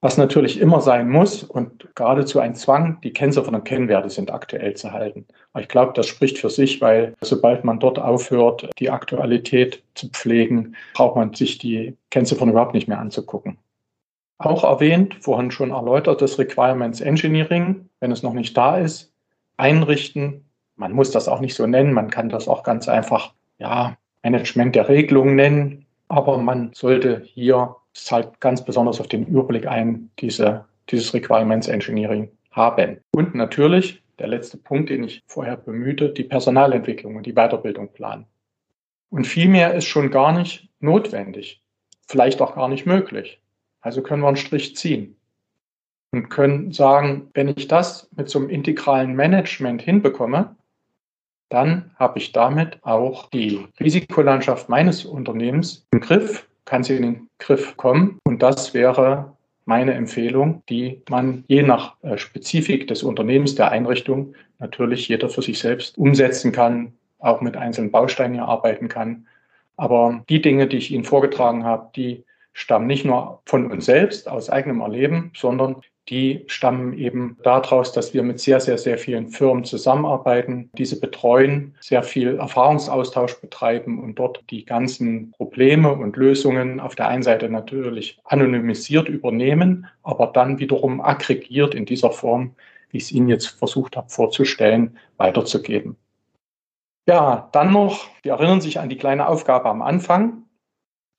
Was 0.07 0.19
natürlich 0.19 0.61
immer 0.61 0.81
sein 0.81 1.09
muss 1.09 1.43
und 1.43 1.89
geradezu 1.97 2.39
ein 2.39 2.55
Zwang, 2.55 3.01
die 3.03 3.13
Kennziffern 3.13 3.57
und 3.57 3.65
Kennwerte 3.65 4.09
sind 4.09 4.33
aktuell 4.33 4.75
zu 4.75 4.93
halten. 4.93 5.27
Aber 5.53 5.63
ich 5.63 5.69
glaube, 5.69 5.95
das 5.97 6.07
spricht 6.07 6.39
für 6.39 6.49
sich, 6.49 6.81
weil 6.81 7.15
sobald 7.23 7.65
man 7.65 7.81
dort 7.81 7.99
aufhört, 7.99 8.71
die 8.79 8.89
Aktualität 8.89 9.83
zu 9.97 10.09
pflegen, 10.09 10.77
braucht 10.95 11.17
man 11.17 11.35
sich 11.35 11.59
die 11.59 11.97
Kennziffern 12.11 12.51
überhaupt 12.51 12.73
nicht 12.73 12.87
mehr 12.87 13.01
anzugucken. 13.01 13.59
Auch 14.39 14.63
erwähnt, 14.63 15.17
vorhin 15.23 15.51
schon 15.51 15.73
erläutert, 15.73 16.23
das 16.23 16.39
Requirements 16.39 17.01
Engineering, 17.01 17.89
wenn 17.99 18.13
es 18.13 18.23
noch 18.23 18.33
nicht 18.33 18.57
da 18.57 18.79
ist, 18.79 19.13
einrichten. 19.57 20.45
Man 20.77 20.93
muss 20.93 21.11
das 21.11 21.27
auch 21.27 21.41
nicht 21.41 21.57
so 21.57 21.67
nennen, 21.67 21.93
man 21.93 22.11
kann 22.13 22.29
das 22.29 22.47
auch 22.47 22.63
ganz 22.63 22.89
einfach, 22.89 23.33
ja, 23.59 23.97
Management 24.23 24.77
der 24.77 24.89
Regelung 24.89 25.35
nennen. 25.35 25.85
Aber 26.07 26.39
man 26.39 26.71
sollte 26.75 27.23
hier, 27.25 27.75
zahlt 28.05 28.41
ganz 28.41 28.65
besonders 28.65 29.01
auf 29.01 29.09
den 29.09 29.27
Überblick 29.27 29.67
ein, 29.67 30.11
diese, 30.19 30.65
dieses 30.91 31.13
Requirements 31.15 31.69
Engineering 31.69 32.31
haben. 32.51 32.99
Und 33.15 33.35
natürlich, 33.35 34.03
der 34.19 34.29
letzte 34.29 34.57
Punkt, 34.57 34.91
den 34.91 35.05
ich 35.05 35.23
vorher 35.27 35.57
bemühte, 35.57 36.11
die 36.11 36.25
Personalentwicklung 36.25 37.17
und 37.17 37.27
die 37.27 37.35
Weiterbildung 37.35 37.93
planen. 37.93 38.27
Und 39.11 39.27
viel 39.27 39.49
mehr 39.49 39.75
ist 39.75 39.87
schon 39.87 40.11
gar 40.11 40.33
nicht 40.33 40.69
notwendig, 40.81 41.63
vielleicht 42.07 42.41
auch 42.41 42.55
gar 42.55 42.69
nicht 42.69 42.87
möglich. 42.87 43.41
Also 43.81 44.03
können 44.03 44.23
wir 44.23 44.29
einen 44.29 44.37
Strich 44.37 44.77
ziehen 44.77 45.17
und 46.13 46.29
können 46.29 46.73
sagen, 46.73 47.31
wenn 47.35 47.49
ich 47.49 47.69
das 47.69 48.09
mit 48.17 48.29
so 48.29 48.39
einem 48.39 48.51
integralen 48.51 49.15
Management 49.15 49.83
hinbekomme, 49.83 50.57
dann 51.49 51.93
habe 51.97 52.19
ich 52.19 52.33
damit 52.33 52.85
auch 52.85 53.31
die 53.31 53.67
Risikolandschaft 53.79 54.69
meines 54.69 55.05
Unternehmens 55.05 55.87
im 55.93 56.01
Griff, 56.01 56.49
kann 56.65 56.83
sie 56.83 56.97
in 56.97 57.03
den 57.03 57.26
Griff 57.39 57.77
kommen. 57.77 58.19
Und 58.25 58.43
das 58.43 58.75
wäre 58.75 59.37
meine 59.65 59.95
Empfehlung, 59.95 60.63
die 60.69 61.03
man 61.11 61.45
je 61.49 61.63
nach 61.63 61.97
äh, 62.03 62.17
Spezifik 62.19 62.87
des 62.87 63.03
Unternehmens, 63.03 63.55
der 63.57 63.71
Einrichtung, 63.71 64.35
natürlich 64.59 65.09
jeder 65.09 65.29
für 65.29 65.43
sich 65.43 65.59
selbst 65.59 65.99
umsetzen 65.99 66.53
kann, 66.53 66.93
auch 67.19 67.41
mit 67.41 67.57
einzelnen 67.57 67.91
Bausteinen 67.91 68.41
arbeiten 68.41 68.89
kann. 68.89 69.27
Aber 69.77 70.25
die 70.29 70.41
Dinge, 70.41 70.67
die 70.67 70.79
ich 70.79 70.91
Ihnen 70.91 71.05
vorgetragen 71.05 71.65
habe, 71.65 71.91
die 71.95 72.25
stammen 72.53 72.87
nicht 72.87 73.05
nur 73.05 73.43
von 73.45 73.71
uns 73.71 73.85
selbst 73.85 74.29
aus 74.29 74.49
eigenem 74.49 74.81
Erleben, 74.81 75.33
sondern 75.35 75.77
die 76.09 76.45
stammen 76.47 76.97
eben 76.97 77.37
daraus, 77.43 77.93
dass 77.93 78.15
wir 78.15 78.23
mit 78.23 78.39
sehr, 78.39 78.61
sehr, 78.61 78.79
sehr 78.79 78.97
vielen 78.97 79.29
Firmen 79.29 79.65
zusammenarbeiten, 79.65 80.71
diese 80.79 81.01
betreuen, 81.01 81.75
sehr 81.81 82.03
viel 82.03 82.37
Erfahrungsaustausch 82.37 83.41
betreiben 83.41 84.03
und 84.03 84.15
dort 84.17 84.45
die 84.51 84.65
ganzen 84.65 85.33
Probleme 85.33 85.93
und 85.93 86.17
Lösungen 86.17 86.79
auf 86.79 86.95
der 86.95 87.09
einen 87.09 87.25
Seite 87.25 87.49
natürlich 87.49 88.21
anonymisiert 88.25 89.09
übernehmen, 89.09 89.87
aber 90.03 90.29
dann 90.29 90.61
wiederum 90.61 91.01
aggregiert 91.01 91.75
in 91.75 91.87
dieser 91.87 92.13
Form, 92.13 92.55
wie 92.91 92.99
ich 92.99 93.05
es 93.05 93.13
Ihnen 93.13 93.29
jetzt 93.29 93.47
versucht 93.47 93.97
habe 93.97 94.09
vorzustellen, 94.09 94.99
weiterzugeben. 95.17 95.97
Ja, 97.09 97.49
dann 97.53 97.73
noch, 97.73 98.07
wir 98.23 98.33
erinnern 98.33 98.61
sich 98.61 98.79
an 98.79 98.89
die 98.89 98.97
kleine 98.97 99.29
Aufgabe 99.29 99.69
am 99.69 99.83
Anfang, 99.83 100.45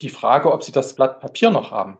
die 0.02 0.10
Frage, 0.10 0.52
ob 0.52 0.64
Sie 0.64 0.72
das 0.72 0.96
Blatt 0.96 1.20
Papier 1.20 1.50
noch 1.50 1.72
haben. 1.72 1.98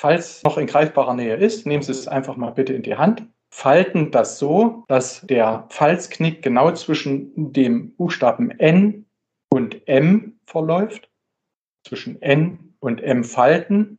Falls 0.00 0.42
noch 0.44 0.56
in 0.56 0.66
greifbarer 0.66 1.12
Nähe 1.12 1.36
ist, 1.36 1.66
nehmen 1.66 1.82
Sie 1.82 1.92
es 1.92 2.08
einfach 2.08 2.34
mal 2.34 2.52
bitte 2.52 2.72
in 2.72 2.82
die 2.82 2.96
Hand. 2.96 3.26
Falten 3.52 4.10
das 4.10 4.38
so, 4.38 4.82
dass 4.88 5.20
der 5.26 5.66
Falzknick 5.68 6.40
genau 6.40 6.72
zwischen 6.72 7.52
dem 7.52 7.94
Buchstaben 7.96 8.50
N 8.50 9.04
und 9.52 9.86
M 9.86 10.40
verläuft. 10.46 11.10
Zwischen 11.86 12.22
N 12.22 12.72
und 12.80 13.02
M 13.02 13.24
falten 13.24 13.98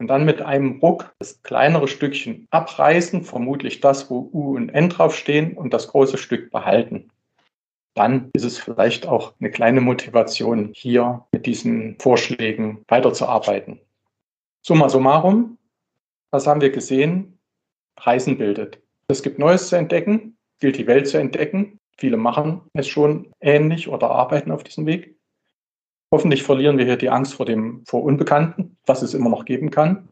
und 0.00 0.08
dann 0.08 0.24
mit 0.24 0.42
einem 0.42 0.80
Ruck 0.80 1.14
das 1.20 1.40
kleinere 1.44 1.86
Stückchen 1.86 2.48
abreißen, 2.50 3.22
vermutlich 3.22 3.80
das, 3.80 4.10
wo 4.10 4.28
U 4.32 4.56
und 4.56 4.70
N 4.70 4.88
draufstehen 4.88 5.56
und 5.56 5.72
das 5.72 5.86
große 5.86 6.18
Stück 6.18 6.50
behalten. 6.50 7.08
Dann 7.94 8.30
ist 8.32 8.44
es 8.44 8.58
vielleicht 8.58 9.06
auch 9.06 9.32
eine 9.38 9.52
kleine 9.52 9.80
Motivation, 9.80 10.72
hier 10.74 11.24
mit 11.30 11.46
diesen 11.46 12.00
Vorschlägen 12.00 12.82
weiterzuarbeiten. 12.88 13.78
Summa 14.68 14.88
summarum, 14.88 15.58
was 16.32 16.48
haben 16.48 16.60
wir 16.60 16.70
gesehen? 16.70 17.38
Reisen 18.00 18.36
bildet. 18.36 18.82
Es 19.06 19.22
gibt 19.22 19.38
Neues 19.38 19.68
zu 19.68 19.76
entdecken, 19.76 20.36
gilt 20.58 20.76
die 20.76 20.88
Welt 20.88 21.06
zu 21.06 21.18
entdecken. 21.18 21.78
Viele 21.96 22.16
machen 22.16 22.62
es 22.72 22.88
schon 22.88 23.30
ähnlich 23.38 23.86
oder 23.86 24.10
arbeiten 24.10 24.50
auf 24.50 24.64
diesem 24.64 24.84
Weg. 24.84 25.16
Hoffentlich 26.10 26.42
verlieren 26.42 26.78
wir 26.78 26.84
hier 26.84 26.96
die 26.96 27.10
Angst 27.10 27.34
vor 27.34 27.46
dem, 27.46 27.84
vor 27.86 28.02
Unbekannten, 28.02 28.76
was 28.86 29.02
es 29.02 29.14
immer 29.14 29.30
noch 29.30 29.44
geben 29.44 29.70
kann. 29.70 30.08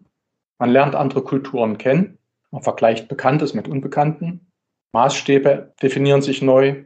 Man 0.60 0.70
lernt 0.70 0.94
andere 0.94 1.24
Kulturen 1.24 1.76
kennen. 1.76 2.18
Man 2.52 2.62
vergleicht 2.62 3.08
Bekanntes 3.08 3.54
mit 3.54 3.66
Unbekannten. 3.66 4.52
Maßstäbe 4.92 5.74
definieren 5.82 6.22
sich 6.22 6.42
neu. 6.42 6.84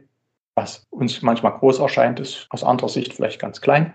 Was 0.55 0.87
uns 0.89 1.21
manchmal 1.21 1.53
groß 1.59 1.77
erscheint, 1.77 2.19
ist 2.19 2.47
aus 2.49 2.63
anderer 2.63 2.89
Sicht 2.89 3.13
vielleicht 3.13 3.39
ganz 3.39 3.61
klein. 3.61 3.93